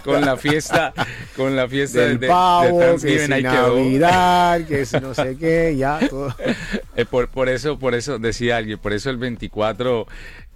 [0.04, 0.94] con la fiesta,
[1.36, 5.76] con la fiesta del de, pavo, de que si Navidad, que si no sé qué,
[5.76, 6.34] ya todo.
[6.96, 10.08] Eh, por, por eso, por eso decía alguien, por eso el 24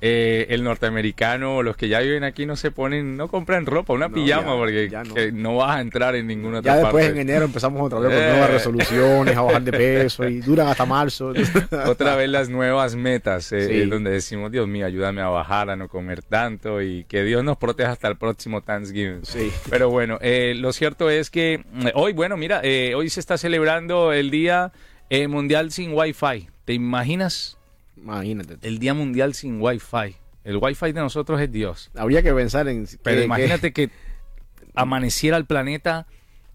[0.05, 4.09] eh, el norteamericano, los que ya viven aquí no se ponen, no compran ropa, una
[4.09, 4.91] pijama, porque
[5.33, 5.59] no.
[5.59, 8.51] vas a entrar en ninguna otra Ya después en enero empezamos otra vez con nuevas
[8.51, 8.53] eh.
[8.53, 11.33] resoluciones, a bajar de peso y duran hasta marzo.
[11.87, 15.87] otra vez las nuevas metas, eh, donde decimos, Dios mío, ayúdame a bajar, a no
[15.87, 19.25] comer tanto y que Dios nos proteja hasta el próximo Thanksgiving.
[19.25, 19.53] Sí.
[19.71, 22.61] Pero bueno, lo cierto es que hoy, bueno, mira,
[22.97, 24.73] hoy se está celebrando el Día
[25.29, 26.49] Mundial sin Wi-Fi.
[26.65, 27.57] ¿Te imaginas?
[28.03, 28.59] Imagínate.
[28.63, 30.17] El Día Mundial sin Wi-Fi.
[30.45, 31.91] El Wi-Fi de nosotros es Dios.
[31.95, 32.87] Habría que pensar en...
[33.03, 33.91] Pero imagínate que...
[34.75, 36.07] amaneciera el planeta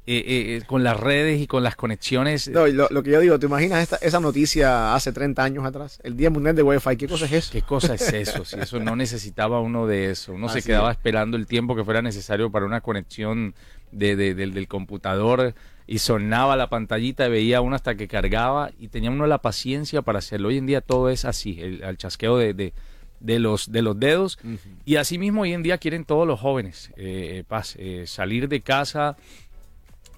[0.09, 2.47] eh, eh, con las redes y con las conexiones.
[2.47, 5.99] No, lo, que yo digo, ¿te imaginas esta, esa noticia hace 30 años atrás?
[6.01, 7.51] El Día Mundial de Wi-Fi, ¿qué cosa es eso?
[7.51, 8.45] ¿Qué cosa es eso?
[8.45, 10.33] si eso no necesitaba uno de eso.
[10.33, 13.53] Uno se quedaba esperando el tiempo que fuera necesario para una conexión
[13.91, 15.53] de, del computador
[15.87, 20.19] y sonaba la pantallita, veía uno hasta que cargaba y tenía uno la paciencia para
[20.19, 20.49] hacerlo.
[20.49, 22.73] Hoy en día todo es así, el, chasqueo de,
[23.21, 24.37] de, los, de los dedos.
[24.83, 28.59] Y así mismo hoy en día quieren todos los jóvenes eh, paz, eh, salir de
[28.59, 29.15] casa.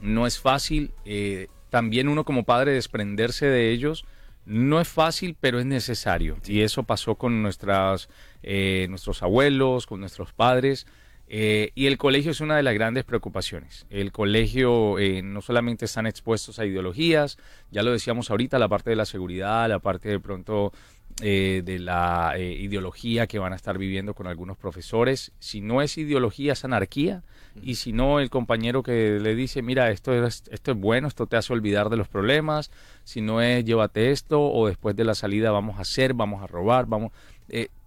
[0.02, 0.92] No es fácil.
[1.06, 4.06] Eh, también uno como padre desprenderse de ellos.
[4.46, 6.38] No es fácil, pero es necesario.
[6.48, 8.10] Y eso pasó con nuestras,
[8.42, 10.88] nuestros abuelos, con nuestros padres.
[11.32, 13.86] Eh, y el colegio es una de las grandes preocupaciones.
[13.92, 17.38] El colegio eh, no solamente están expuestos a ideologías,
[17.70, 20.74] ya lo decíamos ahorita, la parte de la seguridad, la parte de pronto
[21.22, 25.32] eh, de la ideología que van a estar viviendo con algunos profesores.
[25.38, 27.22] Si no es ideología, es anarquía.
[27.62, 31.28] Y si no, el compañero que le dice, mira, esto es, esto es bueno, esto
[31.28, 32.72] te hace olvidar de los problemas.
[33.04, 36.48] Si no es, llévate esto, o después de la salida vamos a hacer, vamos a
[36.48, 37.12] robar, vamos...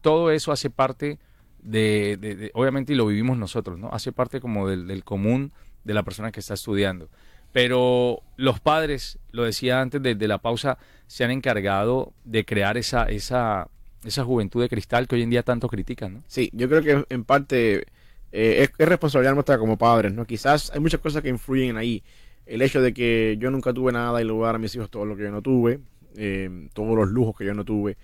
[0.00, 1.18] todo eso hace parte
[1.62, 3.88] de, obviamente y lo vivimos nosotros, ¿no?
[3.92, 5.52] Hace parte como del, común
[5.84, 7.08] de la persona que está estudiando.
[7.52, 13.04] Pero los padres, lo decía antes de, la pausa, se han encargado de crear esa,
[13.04, 13.68] esa,
[14.04, 16.22] esa juventud de cristal que hoy en día tanto critican, ¿no?
[16.26, 17.86] Sí, yo creo que en parte
[18.32, 20.24] eh, es, responsabilidad nuestra como padres, ¿no?
[20.24, 22.02] Quizás hay muchas cosas que influyen ahí.
[22.46, 25.16] El hecho de que yo nunca tuve nada y lugar a mis hijos todo lo
[25.16, 25.80] que yo no tuve,
[26.16, 27.96] eh, todos los lujos que yo no tuve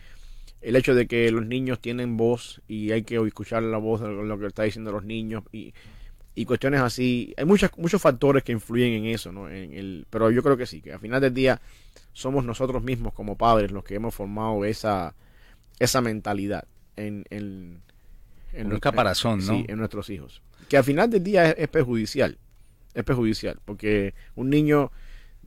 [0.61, 4.09] el hecho de que los niños tienen voz y hay que escuchar la voz de
[4.09, 5.73] lo que está diciendo los niños y,
[6.35, 7.35] y cuestiones así.
[7.37, 9.49] Hay muchas, muchos factores que influyen en eso, ¿no?
[9.49, 11.61] En el, pero yo creo que sí, que al final del día
[12.13, 15.15] somos nosotros mismos como padres los que hemos formado esa,
[15.79, 16.65] esa mentalidad
[16.97, 17.81] en, en,
[18.53, 19.55] en un caparazón, ¿no?
[19.55, 20.43] Sí, en nuestros hijos.
[20.69, 22.37] Que al final del día es, es perjudicial.
[22.95, 24.91] Es perjudicial, porque un niño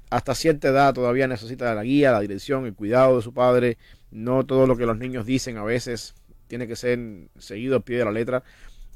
[0.09, 3.77] hasta cierta edad todavía necesita la guía, la dirección, el cuidado de su padre
[4.11, 6.15] no todo lo que los niños dicen a veces
[6.47, 6.99] tiene que ser
[7.37, 8.43] seguido al pie de la letra.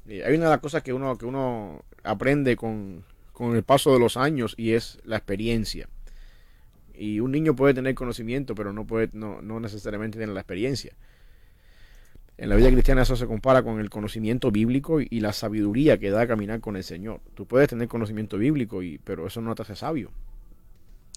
[0.08, 3.94] Eh, hay una de las cosas que uno, que uno aprende con, con el paso
[3.94, 5.88] de los años y es la experiencia.
[6.94, 10.94] Y un niño puede tener conocimiento, pero no, puede, no, no necesariamente tener la experiencia.
[12.38, 16.10] En la vida cristiana eso se compara con el conocimiento bíblico y, la sabiduría que
[16.10, 17.22] da a caminar con el Señor.
[17.34, 20.12] Tú puedes tener conocimiento bíblico, y, pero eso no te hace sabio.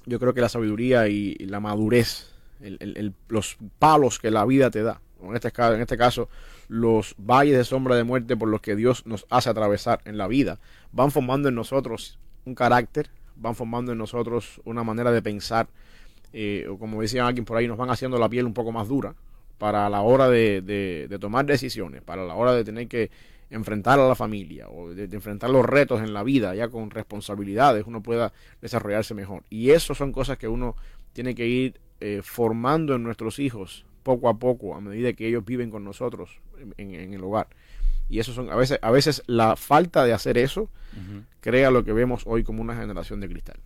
[0.07, 2.33] yo creo que la sabiduría y, la madurez,
[3.29, 6.29] los palos que la vida te da, en este, en este caso
[6.69, 10.29] los valles de sombra de muerte por los que Dios nos hace atravesar en la
[10.29, 10.59] vida,
[10.93, 15.69] van formando en nosotros un carácter, van formando en nosotros una manera de pensar,
[16.33, 18.89] eh, o como decía alguien por ahí, nos van haciendo la piel un poco más
[18.89, 19.15] dura
[19.57, 23.11] para la hora de, tomar decisiones, para la hora de tener que
[23.51, 27.85] enfrentar a la familia o de, enfrentar los retos en la vida, ya con responsabilidades,
[27.87, 29.43] uno pueda desarrollarse mejor.
[29.51, 30.77] Y eso son cosas que uno
[31.13, 35.45] tiene que ir eh, formando en nuestros hijos poco a poco, a medida que ellos
[35.45, 36.41] viven con nosotros
[36.77, 37.49] en, el hogar.
[38.09, 40.71] Y eso son, a veces, a veces la falta de hacer eso
[41.41, 43.59] crea lo que vemos hoy como una generación de cristal.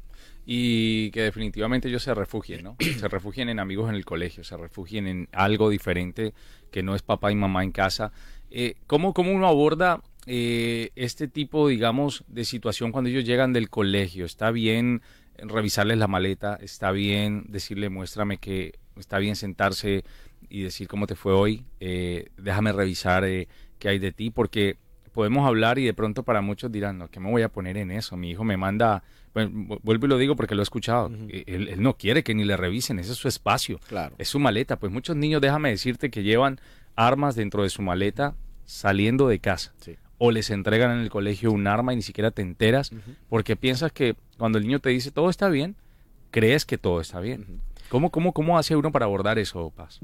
[0.44, 2.76] Y que definitivamente ellos se refugien, ¿no?
[2.98, 6.34] se refugien en amigos en el colegio, se refugien en algo diferente
[6.72, 8.12] que no es papá y mamá en casa.
[8.50, 14.24] Eh, ¿cómo, uno aborda eh, este tipo, digamos, de situación cuando ellos llegan del colegio?
[14.24, 15.02] ¿Está bien
[15.42, 16.58] revisarles la maleta?
[16.60, 20.04] ¿Está bien decirle, muéstrame que está bien sentarse
[20.48, 24.76] y decir cómo te fue hoy, eh, déjame revisar eh, qué hay de ti, porque
[25.12, 27.90] podemos hablar y de pronto para muchos dirán, no, ¿qué me voy a poner en
[27.90, 28.16] eso?
[28.16, 29.02] Mi hijo me manda,
[29.34, 32.44] bueno, vuelvo y lo digo porque lo he escuchado, eh, él, no quiere que ni
[32.44, 34.14] le revisen, ese es su espacio, claro.
[34.18, 36.60] es su maleta, pues muchos niños, déjame decirte que llevan
[36.96, 38.34] armas dentro de su maleta
[38.64, 39.72] saliendo de casa.
[40.24, 42.92] O les entregan en el colegio un arma y ni siquiera te enteras
[43.28, 45.74] porque piensas que cuando el niño te dice todo está bien,
[46.30, 47.60] crees que todo está bien.
[47.88, 49.98] ¿Cómo, cómo, cómo hace uno para abordar eso, Paz?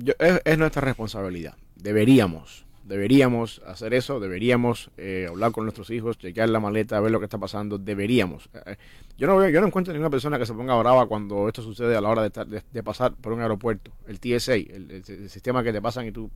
[0.44, 1.54] es, nuestra responsabilidad.
[1.76, 7.20] Deberíamos, deberíamos hacer eso, deberíamos eh, hablar con nuestros hijos, chequear la maleta, ver lo
[7.20, 8.50] que está pasando, deberíamos.
[8.66, 8.76] Eh,
[9.16, 11.96] yo no veo, yo no encuentro ninguna persona que se ponga brava cuando esto sucede
[11.96, 13.92] a la hora de, de, pasar por un aeropuerto.
[14.06, 16.30] El TSA, el, sistema que te pasan y tú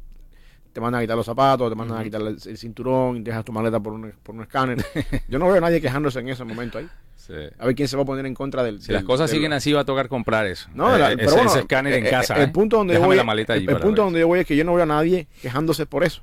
[0.73, 3.81] te mandan a quitar los zapatos, te mandan a quitar el, cinturón, dejas tu maleta
[3.81, 4.85] por un, por un escáner.
[5.29, 6.89] Yo no veo a nadie quejándose en ese momento ahí.
[7.59, 8.81] A ver quién se va a poner en contra del.
[8.83, 10.69] Si las cosas siguen así, va a tocar comprar eso.
[10.75, 12.35] No, eh, ese, escáner en eh, casa.
[12.43, 14.83] El, punto donde yo voy, el, punto donde yo voy es que yo no veo
[14.83, 16.23] a nadie quejándose por eso.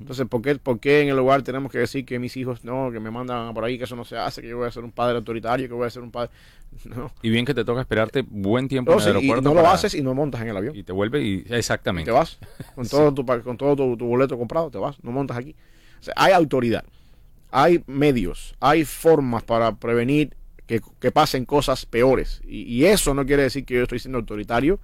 [0.00, 2.90] Entonces, ¿por qué, ¿por qué en el lugar tenemos que decir que mis hijos no,
[2.90, 4.84] que me mandan por ahí, que eso no se hace, que yo voy a ser
[4.84, 6.30] un padre autoritario, que voy a ser un padre.
[6.84, 7.10] No.
[7.22, 9.50] Y bien que te toca esperarte buen tiempo en el aeropuerto.
[9.50, 10.76] Y no lo haces y no montas en el avión.
[10.76, 11.44] Y te vuelve y.
[11.48, 12.10] Exactamente.
[12.10, 12.38] te vas.
[12.74, 15.02] Con todo, tu, con todo tu, boleto comprado, te vas.
[15.02, 15.54] No montas aquí.
[16.00, 16.84] O sea, hay autoridad.
[17.50, 18.56] Hay medios.
[18.60, 22.42] Hay formas para prevenir que, pasen cosas peores.
[22.46, 24.80] Y, eso no quiere decir que yo estoy siendo autoritario,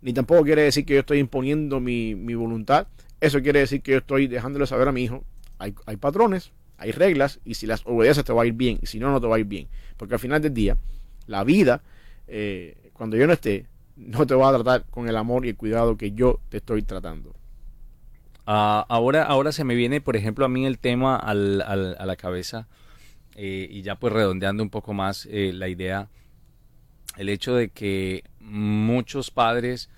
[0.00, 2.88] ni tampoco quiere decir que yo estoy imponiendo mi, voluntad.
[3.20, 5.24] Eso quiere decir que yo estoy dejándole saber a mi hijo,
[5.58, 8.86] hay, hay patrones, hay reglas, y si las obedeces te va a ir bien, y
[8.86, 9.68] si no, no te va a ir bien.
[9.96, 10.76] Porque al final del día,
[11.26, 11.82] la vida,
[12.26, 13.66] eh, cuando yo no esté,
[13.96, 16.82] no te va a tratar con el amor y el cuidado que yo te estoy
[16.82, 17.34] tratando.
[18.46, 22.68] Ah, ahora, ahora se me viene, por ejemplo, a mí el tema a la cabeza
[23.40, 26.08] eh, y ya pues redondeando un poco más eh, la idea,
[27.16, 29.90] el hecho de que muchos padres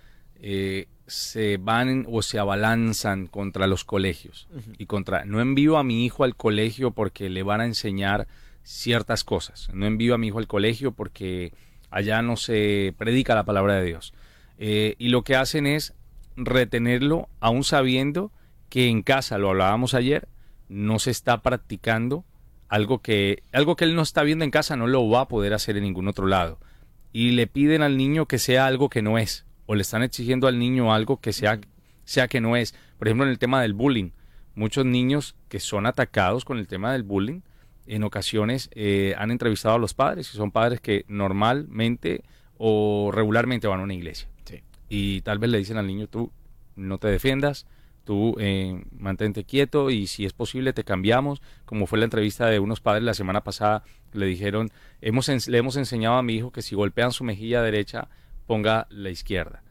[0.42, 4.48] eh, se van o se abalanzan contra los colegios
[4.78, 8.28] y contra, no envío a mi hijo al colegio porque le van a enseñar
[8.62, 11.52] ciertas cosas, no envío a mi hijo al colegio porque
[11.90, 14.14] allá no se predica la palabra de Dios.
[14.58, 15.94] y lo que hacen es
[16.36, 18.30] retenerlo aún sabiendo
[18.68, 20.28] que en casa, lo hablábamos ayer,
[20.68, 22.24] no se está practicando
[22.68, 25.52] algo que, algo que él no está viendo en casa no lo va a poder
[25.52, 26.58] hacer en ningún otro lado.
[27.12, 30.48] Y le piden al niño que sea algo que no es, o le están exigiendo
[30.48, 31.60] al niño algo que sea,
[32.02, 32.74] sea que no es.
[32.98, 34.10] Por ejemplo, en el tema del bullying,
[34.56, 37.42] muchos niños que son atacados con el tema del bullying,
[37.86, 42.24] en ocasiones eh, han entrevistado a los padres, y son padres que normalmente
[42.58, 44.28] o regularmente van a una iglesia.
[44.88, 46.32] Y tal vez le dicen al niño, tú
[46.74, 47.64] no te defiendas,
[48.02, 52.58] tú eh, mantente quieto y si es posible te cambiamos, como fue la entrevista de
[52.58, 56.60] unos padres la semana pasada, le dijeron, hemos, le hemos enseñado a mi hijo que
[56.60, 58.08] si golpean su mejilla derecha,
[58.50, 59.62] ponga la izquierda.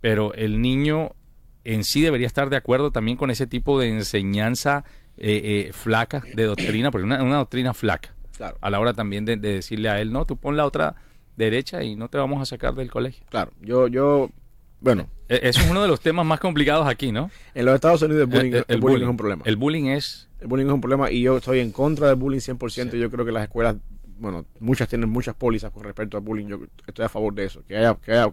[0.00, 1.16] Pero el niño
[1.64, 4.84] en sí debería estar de acuerdo también con ese tipo de enseñanza
[5.16, 8.14] eh, eh, flaca de doctrina, porque una, una doctrina flaca.
[8.36, 8.56] Claro.
[8.60, 10.94] A la hora también de, de, decirle a él, no, tú pon la otra
[11.36, 13.26] derecha y no te vamos a sacar del colegio.
[13.30, 14.30] Claro, yo, yo
[14.78, 15.08] bueno.
[15.28, 17.32] E, es uno de los temas más complicados aquí, ¿no?
[17.52, 19.42] En los Estados Unidos el bullying, el, bullying, es un problema.
[19.44, 20.28] El bullying es...
[20.38, 22.96] El bullying es un problema y yo estoy en contra del bullying 100%.
[22.96, 23.74] Yo creo que las escuelas,
[24.20, 26.46] bueno, muchas tienen muchas pólizas con respecto al bullying.
[26.46, 28.32] Yo estoy a favor de eso, que haya, que haya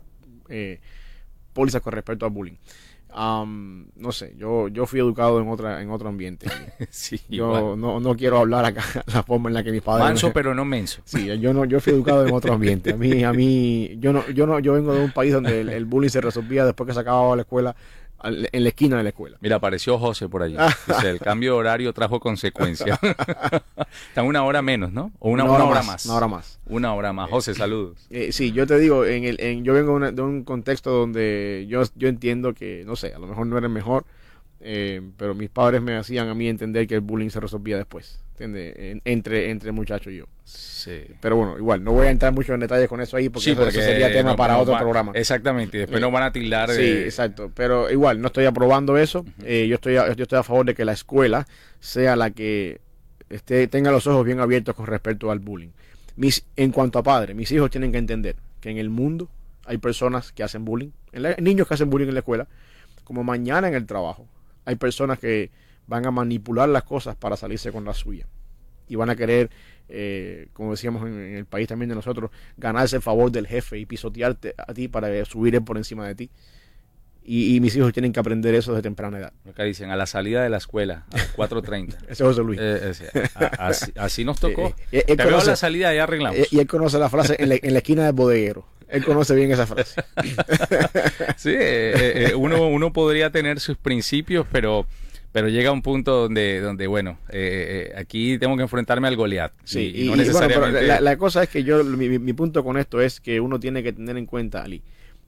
[0.50, 0.80] eh,
[1.54, 2.58] pólizas con respecto al bullying
[3.16, 6.48] no sé, yo, yo fui educado en otra en otro ambiente.
[7.30, 8.84] yo no, no, quiero hablar acá
[9.14, 10.06] la forma en la que mis padres.
[10.06, 11.02] Manso, pero no menso.
[11.06, 12.92] Sí, yo no, yo fui educado en otro ambiente.
[12.92, 15.86] A mí, a mí, yo no, yo no, yo vengo de un país donde el,
[15.86, 17.76] bullying se resolvía después que se acababa la escuela
[18.24, 19.38] en la esquina de la escuela.
[19.42, 20.56] Mira, apareció José por allí.
[20.88, 23.00] Dice, el cambio de horario trajo consecuencias.
[24.10, 25.12] Están una hora menos, ¿no?
[25.20, 26.60] O una, hora, más, Una hora más.
[26.66, 27.30] Una hora más.
[27.30, 28.08] José, saludos.
[28.10, 31.84] Eh, sí, yo te digo, en el, en, yo vengo de un contexto donde yo,
[31.96, 34.06] yo entiendo que, no sé, a lo mejor no era el mejor,
[34.70, 38.20] eh, pero mis padres me hacían a mí entender que el bullying se resolvía después,
[38.32, 39.00] ¿entiendes?
[39.06, 40.26] entre, entre muchachos y yo.
[40.44, 41.04] Sí.
[41.22, 43.72] Pero bueno, igual, no voy a entrar mucho en detalles con eso ahí porque, eso,
[43.72, 45.14] sería tema para otro programa.
[45.16, 46.70] Exactamente, y después nos van a tildar.
[46.72, 47.50] Sí, exacto.
[47.56, 49.24] Pero igual, no estoy aprobando eso.
[49.46, 51.48] Eh, yo, estoy yo estoy a favor de que la escuela
[51.80, 52.82] sea la que
[53.30, 55.70] esté, tenga los ojos bien abiertos con respecto al bullying.
[56.18, 59.30] Mis, en cuanto a padres, mis hijos tienen que entender que en el mundo
[59.66, 60.90] hay personas que hacen bullying,
[61.40, 62.48] niños que hacen bullying en la escuela,
[63.06, 64.28] como mañana en el trabajo
[64.68, 65.50] hay personas que
[65.88, 68.28] van a manipular las cosas para salirse con la suya.
[68.90, 69.50] Y van a querer,
[69.88, 73.86] eh, como decíamos en, el país también de nosotros, ganarse el favor del jefe y
[73.86, 76.30] pisotearte a ti para subir por encima de ti.
[77.30, 79.34] Y, mis hijos tienen que aprender eso desde temprana edad.
[79.50, 81.96] Acá dicen, a la salida de la escuela, a las 4.30.
[82.04, 82.60] Ese es José Luis.
[82.62, 82.94] Eh,
[83.98, 84.74] así, nos tocó.
[84.94, 86.52] Eh, Te veo a la salida y arreglamos.
[86.52, 88.66] y él conoce la frase en la, en la esquina del bodeguero.
[88.90, 90.02] Él conoce bien esa frase.
[91.38, 94.86] sí, eh, eh, uno, uno podría tener sus principios, pero
[95.32, 99.52] pero llega un punto donde, donde bueno, eh, aquí tengo que enfrentarme al Goliat.
[99.66, 101.00] Sí, y, no necesariamente...
[101.00, 104.18] la, cosa es que yo, mi, punto con esto es que uno tiene que tener
[104.18, 104.82] en cuenta, Ali,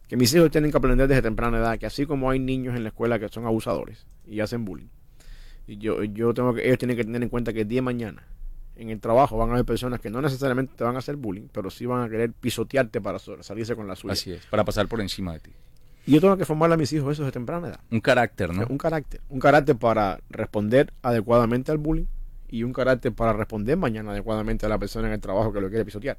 [0.08, 2.84] que mis hijos tienen que aprender desde temprana edad que así como hay niños en
[2.84, 4.88] la escuela que son abusadores y hacen bullying,
[5.68, 7.84] y yo, yo tengo que, ellos tienen que tener en cuenta que el día de
[7.84, 8.26] mañana
[8.80, 11.48] en el trabajo van a haber personas que no necesariamente te van a hacer bullying,
[11.52, 14.14] pero sí van a querer pisotearte para salirse con la suya.
[14.14, 15.52] Así es, para pasar por encima de ti.
[16.06, 17.80] Y yo tengo que formarle a mis hijos eso de temprana edad.
[17.92, 18.66] Un carácter, ¿no?
[18.70, 19.20] Un carácter.
[19.30, 22.06] Un carácter para responder adecuadamente al bullying
[22.48, 25.68] y un carácter para responder mañana adecuadamente a la persona en el trabajo que lo
[25.68, 26.18] quiere pisotear.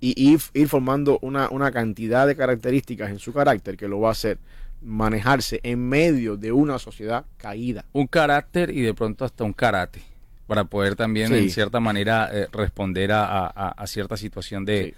[0.00, 4.08] Y ir, ir formando una, una cantidad de características en su carácter que lo va
[4.08, 4.38] a hacer
[4.80, 7.84] manejarse en medio de una sociedad caída.
[7.92, 10.09] Un carácter y de pronto hasta un karate
[10.50, 14.96] para poder también en cierta manera eh, responder a, cierta situación de,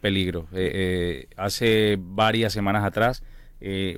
[0.00, 0.48] peligro.
[0.54, 3.22] Eh, eh, hace varias semanas atrás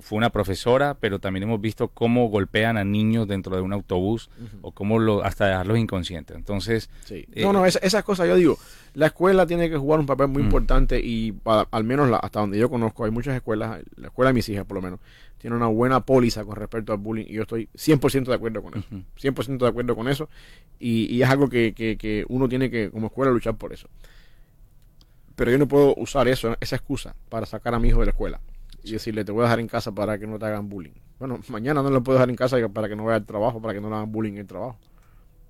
[0.03, 4.31] fue una profesora, pero también hemos visto cómo golpean a niños dentro de un autobús
[4.63, 6.37] o cómo lo, hasta dejarlos inconscientes.
[6.37, 6.89] Entonces,
[7.37, 8.59] no, no, esas cosas yo digo,
[8.95, 12.71] la escuela tiene que jugar un papel muy importante y al menos hasta donde yo
[12.71, 15.01] conozco, hay muchas escuelas, la escuela de mis hijas por lo menos,
[15.39, 18.79] tiene una buena póliza con respecto al bullying y yo estoy 100% de acuerdo con
[18.79, 18.89] eso.
[19.21, 20.29] 100% de acuerdo con eso
[20.79, 23.89] y, es algo que, uno tiene que como escuela luchar por eso.
[25.35, 28.13] Pero yo no puedo usar eso, esa excusa para sacar a mi hijo de la
[28.13, 28.41] escuela
[28.87, 30.95] y decirle te voy a dejar en casa para que no te hagan bullying.
[31.19, 33.75] Bueno, mañana no lo puedo dejar en casa para que no vaya al trabajo, para
[33.75, 34.79] que no le hagan bullying en el trabajo.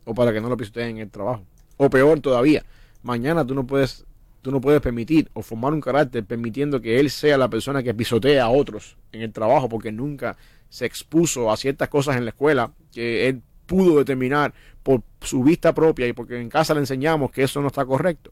[0.04, 1.44] O para que no lo pisoteen en el trabajo.
[1.76, 2.64] O peor todavía,
[3.02, 4.04] mañana tú no puedes
[4.42, 7.92] tú no puedes permitir o formar un carácter permitiendo que él sea la persona que
[7.92, 10.36] pisotea a otros en el trabajo porque nunca
[10.68, 15.74] se expuso a ciertas cosas en la escuela que él pudo determinar por su vista
[15.74, 18.30] propia y porque en casa le enseñamos que eso no está correcto.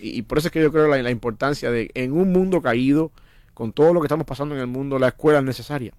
[0.00, 3.10] Y, por eso es que yo creo la, la importancia de en un mundo caído,
[3.54, 5.94] con todo lo que estamos pasando en el mundo, la escuela es necesaria.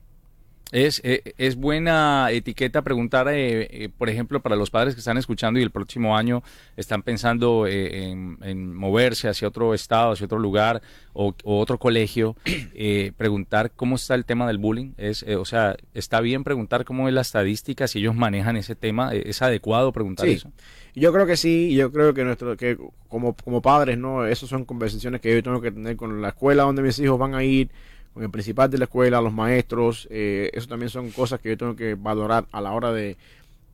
[0.72, 5.18] Es, eh, es, buena etiqueta preguntar, eh, eh, por ejemplo, para los padres que están
[5.18, 6.44] escuchando y el próximo año
[6.76, 10.82] están pensando en, moverse hacia otro estado, hacia otro lugar
[11.14, 12.36] o, otro colegio,
[13.18, 14.94] preguntar cómo está el tema del bullying.
[14.98, 19.14] Es, o sea, está bien preguntar cómo es la estadística, si ellos manejan ese tema,
[19.14, 20.52] es adecuado preguntar eso.
[20.96, 24.66] Yo creo que sí, yo creo que nuestro que como, como padres, no, esas son
[24.66, 27.70] conversaciones que yo tengo que tener con la escuela donde mis hijos van a ir
[28.16, 31.58] con el principal de la escuela, los maestros, eh, eso también son cosas que yo
[31.58, 33.18] tengo que valorar a la hora de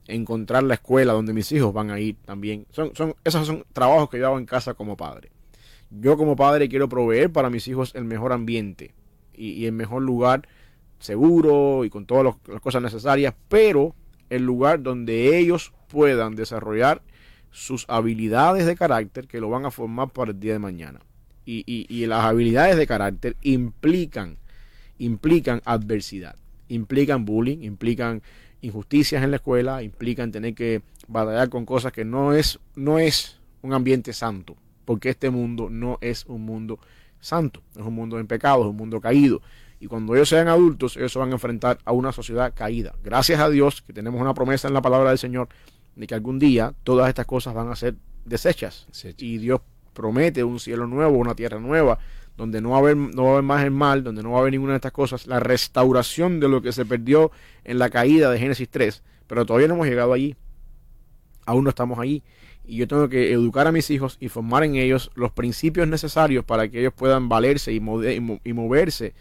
[0.07, 2.65] encontrar la escuela donde mis hijos van a ir también.
[2.71, 5.29] Son, son, esos son trabajos que yo hago en casa como padre.
[5.91, 8.95] Yo como padre quiero proveer para mis hijos el mejor ambiente
[9.35, 10.47] y, el mejor lugar
[10.97, 13.93] seguro y con todas las cosas necesarias, pero
[14.31, 17.03] el lugar donde ellos puedan desarrollar
[17.51, 21.01] sus habilidades de carácter que lo van a formar para el día de mañana
[21.45, 24.37] y, las habilidades de carácter implican,
[24.97, 26.35] implican adversidad,
[26.67, 28.21] implican bullying, implican
[28.61, 33.39] injusticias en la escuela, implican tener que batallar con cosas que no es, no es
[33.61, 36.79] un ambiente santo, porque este mundo no es un mundo
[37.19, 39.41] santo, es un mundo en pecado, es un mundo caído.
[39.79, 42.93] Y cuando ellos sean adultos, ellos se van a enfrentar a una sociedad caída.
[43.03, 45.49] Gracias a Dios que tenemos una promesa en la palabra del Señor
[45.95, 48.87] de que algún día todas estas cosas van a ser desechas.
[49.17, 49.61] Y Dios
[49.93, 51.99] promete un cielo nuevo, una tierra nueva,
[52.37, 54.37] donde no va, a haber, no va a haber más el mal, donde no va
[54.37, 57.31] a haber ninguna de estas cosas, la restauración de lo que se perdió
[57.63, 60.35] en la caída de Génesis 3, pero todavía no hemos llegado allí,
[61.45, 62.23] aún no estamos allí,
[62.65, 66.45] y yo tengo que educar a mis hijos y formar en ellos los principios necesarios
[66.45, 69.13] para que ellos puedan valerse y, moverse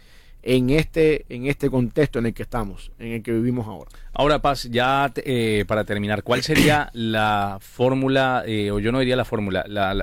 [0.43, 3.91] en este, en este contexto en el que estamos, en el que vivimos ahora.
[4.13, 9.15] Ahora, Paz, ya eh, para terminar, ¿cuál sería la fórmula, eh, o yo no diría
[9.15, 9.93] la fórmula, la,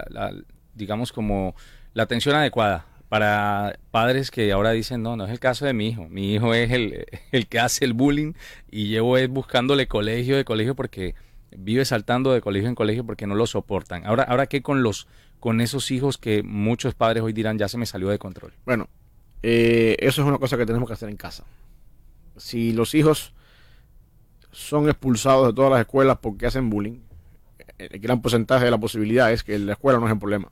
[0.78, 1.54] digamos como
[1.92, 5.88] la atención adecuada para padres que ahora dicen, no, no es el caso de mi
[5.88, 8.32] hijo, mi hijo es el, el que hace el bullying
[8.70, 11.14] y llevo es buscándole colegio de colegio porque
[11.56, 14.06] vive saltando de colegio en colegio porque no lo soportan.
[14.06, 15.06] Ahora, ahora qué con los
[15.40, 18.52] con esos hijos que muchos padres hoy dirán ya se me salió de control.
[18.64, 18.88] Bueno,
[19.42, 21.44] eh, eso es una cosa que tenemos que hacer en casa.
[22.36, 23.34] Si los hijos
[24.50, 27.00] son expulsados de todas las escuelas porque hacen bullying,
[27.78, 30.50] el gran porcentaje de la posibilidad es que la escuela no es el problema.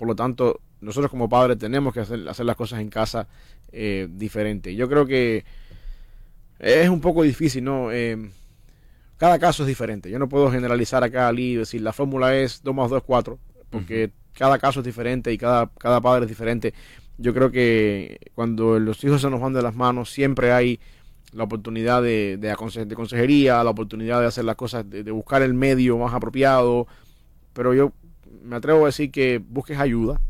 [0.00, 3.28] Por lo tanto, nosotros como padres tenemos que hacer, hacer las cosas en casa
[3.70, 4.74] eh, diferente.
[4.74, 5.44] Yo creo que
[6.58, 7.92] es un poco difícil, ¿no?
[7.92, 8.16] Eh,
[9.18, 10.10] cada caso es diferente.
[10.10, 13.04] Yo no puedo generalizar acá Ali y decir la fórmula es 2 más 2 es
[13.04, 13.38] 4,
[13.68, 16.72] porque cada caso es diferente y cada, cada padre es diferente.
[17.18, 20.80] Yo creo que cuando los hijos se nos van de las manos, siempre hay
[21.32, 25.52] la oportunidad de, de, de consejería, la oportunidad de hacer las cosas, de, buscar el
[25.52, 26.86] medio más apropiado.
[27.52, 27.92] Pero yo
[28.42, 30.20] me atrevo a decir que busques ayuda,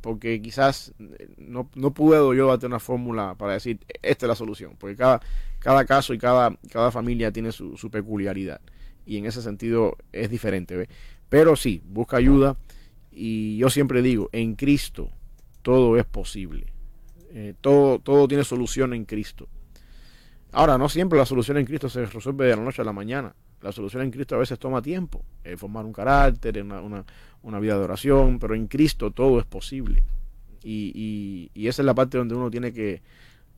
[0.00, 0.94] porque quizás
[1.36, 5.20] no, no puedo yo darte una fórmula para decir esta es la solución, porque cada,
[5.58, 8.60] cada caso y cada, cada familia tiene su, su peculiaridad
[9.04, 10.88] y en ese sentido es diferente.
[11.28, 12.56] Pero sí, busca ayuda
[13.10, 15.10] y yo siempre digo, en Cristo
[15.62, 16.66] todo es posible.
[17.30, 19.48] Eh, todo, todo tiene solución en Cristo.
[20.52, 23.34] Ahora, no siempre la solución en Cristo se resuelve de la noche a la mañana.
[23.60, 25.24] La solución en Cristo a veces toma tiempo.
[25.44, 27.04] Eh, formar un carácter, una,
[27.42, 30.02] una, vida de oración, pero en Cristo todo es posible.
[30.62, 33.00] Y, y, esa es la parte donde uno tiene que,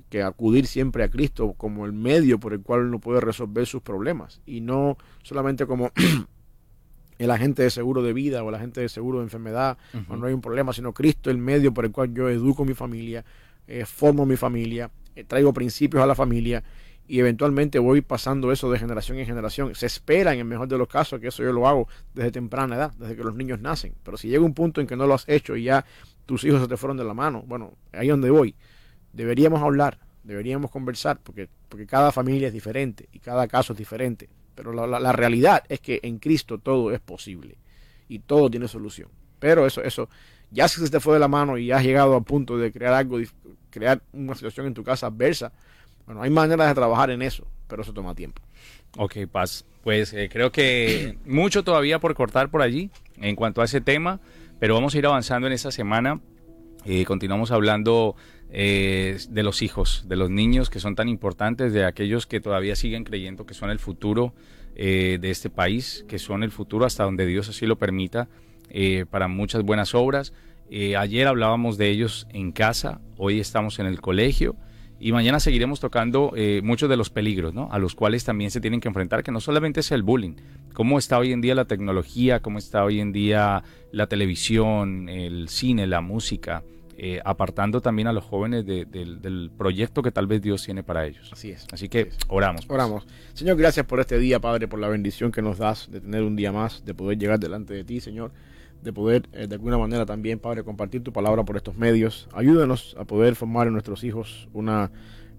[0.08, 3.82] que, acudir siempre a Cristo como el medio por el cual uno puede resolver sus
[3.82, 4.40] problemas.
[4.46, 5.92] Y no solamente como
[7.18, 9.76] el agente de seguro de vida o el agente de seguro de enfermedad,
[10.08, 13.24] no hay un problema, sino Cristo el medio por el cual yo educo mi familia,
[13.66, 16.62] eh, formo mi familia, eh, traigo principios a la familia
[17.06, 19.74] y eventualmente voy pasando eso de generación en generación.
[19.74, 22.76] Se espera en el mejor de los casos que eso yo lo hago desde temprana
[22.76, 23.94] edad, desde que los niños nacen.
[24.04, 25.84] Pero si llega un punto en que no lo has hecho y ya
[26.26, 28.54] tus hijos se te fueron de la mano, bueno, ahí es donde voy.
[29.12, 34.28] Deberíamos hablar, deberíamos conversar, porque, porque cada familia es diferente y cada caso es diferente.
[34.54, 37.56] Pero la, realidad es que en Cristo todo es posible
[38.08, 39.08] y todo tiene solución.
[39.38, 40.08] Pero eso, eso,
[40.50, 42.92] ya si se te fue de la mano y has llegado al punto de crear
[42.92, 43.18] algo,
[43.70, 45.52] crear una situación en tu casa adversa,
[46.10, 48.42] bueno, hay maneras de trabajar en eso, pero eso toma tiempo.
[48.96, 49.64] Ok, Paz.
[49.84, 54.18] Pues eh, creo que mucho todavía por cortar por allí en cuanto a ese tema,
[54.58, 56.20] pero vamos a ir avanzando en esta semana.
[56.84, 58.16] Eh, continuamos hablando
[58.50, 62.74] eh, de los hijos, de los niños que son tan importantes, de aquellos que todavía
[62.74, 64.34] siguen creyendo que son el futuro
[64.74, 68.28] eh, de este país, que son el futuro hasta donde Dios así lo permita,
[69.10, 70.32] para muchas buenas obras.
[70.96, 74.56] ayer hablábamos de ellos en casa, hoy estamos en el colegio
[75.00, 76.32] y mañana seguiremos tocando
[76.62, 79.80] muchos de los peligros a los cuales también se tienen que enfrentar, que no solamente
[79.80, 80.34] es el bullying,
[80.74, 85.48] cómo está hoy en día la tecnología, cómo está hoy en día la televisión, el
[85.48, 86.62] cine, la música,
[87.02, 91.30] eh, apartando también a los jóvenes del proyecto que tal vez Dios tiene para ellos.
[91.32, 91.66] Así es.
[91.72, 92.66] Así que oramos.
[92.66, 92.74] Pues.
[92.74, 93.06] Oramos.
[93.32, 96.36] Señor, gracias por este día, Padre, por la bendición que nos das de tener un
[96.36, 98.32] día más, de poder llegar delante de ti, Señor,
[98.82, 102.28] de poder eh, de alguna manera también, Padre, compartir tu palabra por estos medios.
[102.32, 104.90] Ayúdanos a poder formar en nuestros hijos una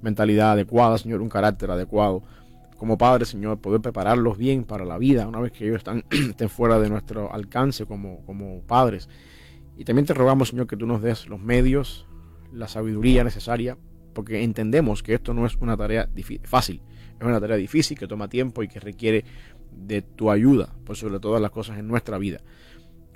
[0.01, 2.23] mentalidad adecuada, Señor, un carácter adecuado.
[2.77, 6.49] Como Padre, Señor, poder prepararlos bien para la vida una vez que ellos están, estén
[6.49, 9.09] fuera de nuestro alcance como, como padres.
[9.77, 12.05] Y también te rogamos, Señor, que tú nos des los medios,
[12.51, 13.77] la sabiduría necesaria,
[14.13, 16.09] porque entendemos que esto no es una tarea
[16.43, 16.81] fácil,
[17.19, 19.25] es una tarea difícil que toma tiempo y que requiere
[19.71, 22.41] de tu ayuda, por sobre todas las cosas en nuestra vida.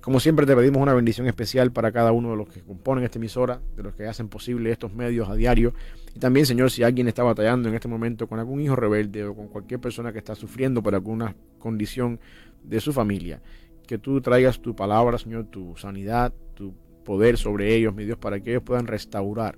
[0.06, 3.18] Como siempre te pedimos una bendición especial para cada uno de los que componen esta
[3.18, 5.74] emisora, de los que hacen posible estos medios a diario.
[6.14, 9.36] Y también, Señor, si alguien está batallando en este momento con algún hijo rebelde o
[9.36, 12.20] con cualquier persona que está sufriendo por alguna condición
[12.64, 13.42] de su familia,
[13.88, 18.40] que tú traigas tu palabra, Señor, tu sanidad, tu poder sobre ellos, mi Dios, para
[18.40, 19.58] que ellos puedan restaurar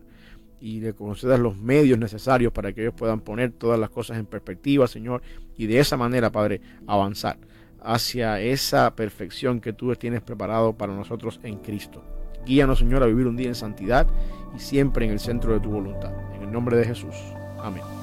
[0.62, 4.26] y le concedas los medios necesarios para que ellos puedan poner todas las cosas en
[4.26, 5.22] perspectiva, Señor,
[5.58, 7.38] y de esa manera, Padre, avanzar
[7.88, 12.04] hacia esa perfección que tú tienes preparado para nosotros en Cristo.
[12.46, 14.06] Guíanos, Señor, a vivir un día en santidad
[14.56, 16.12] y siempre en el centro de tu voluntad.
[16.36, 17.16] En el nombre de Jesús.
[17.60, 17.97] Amén.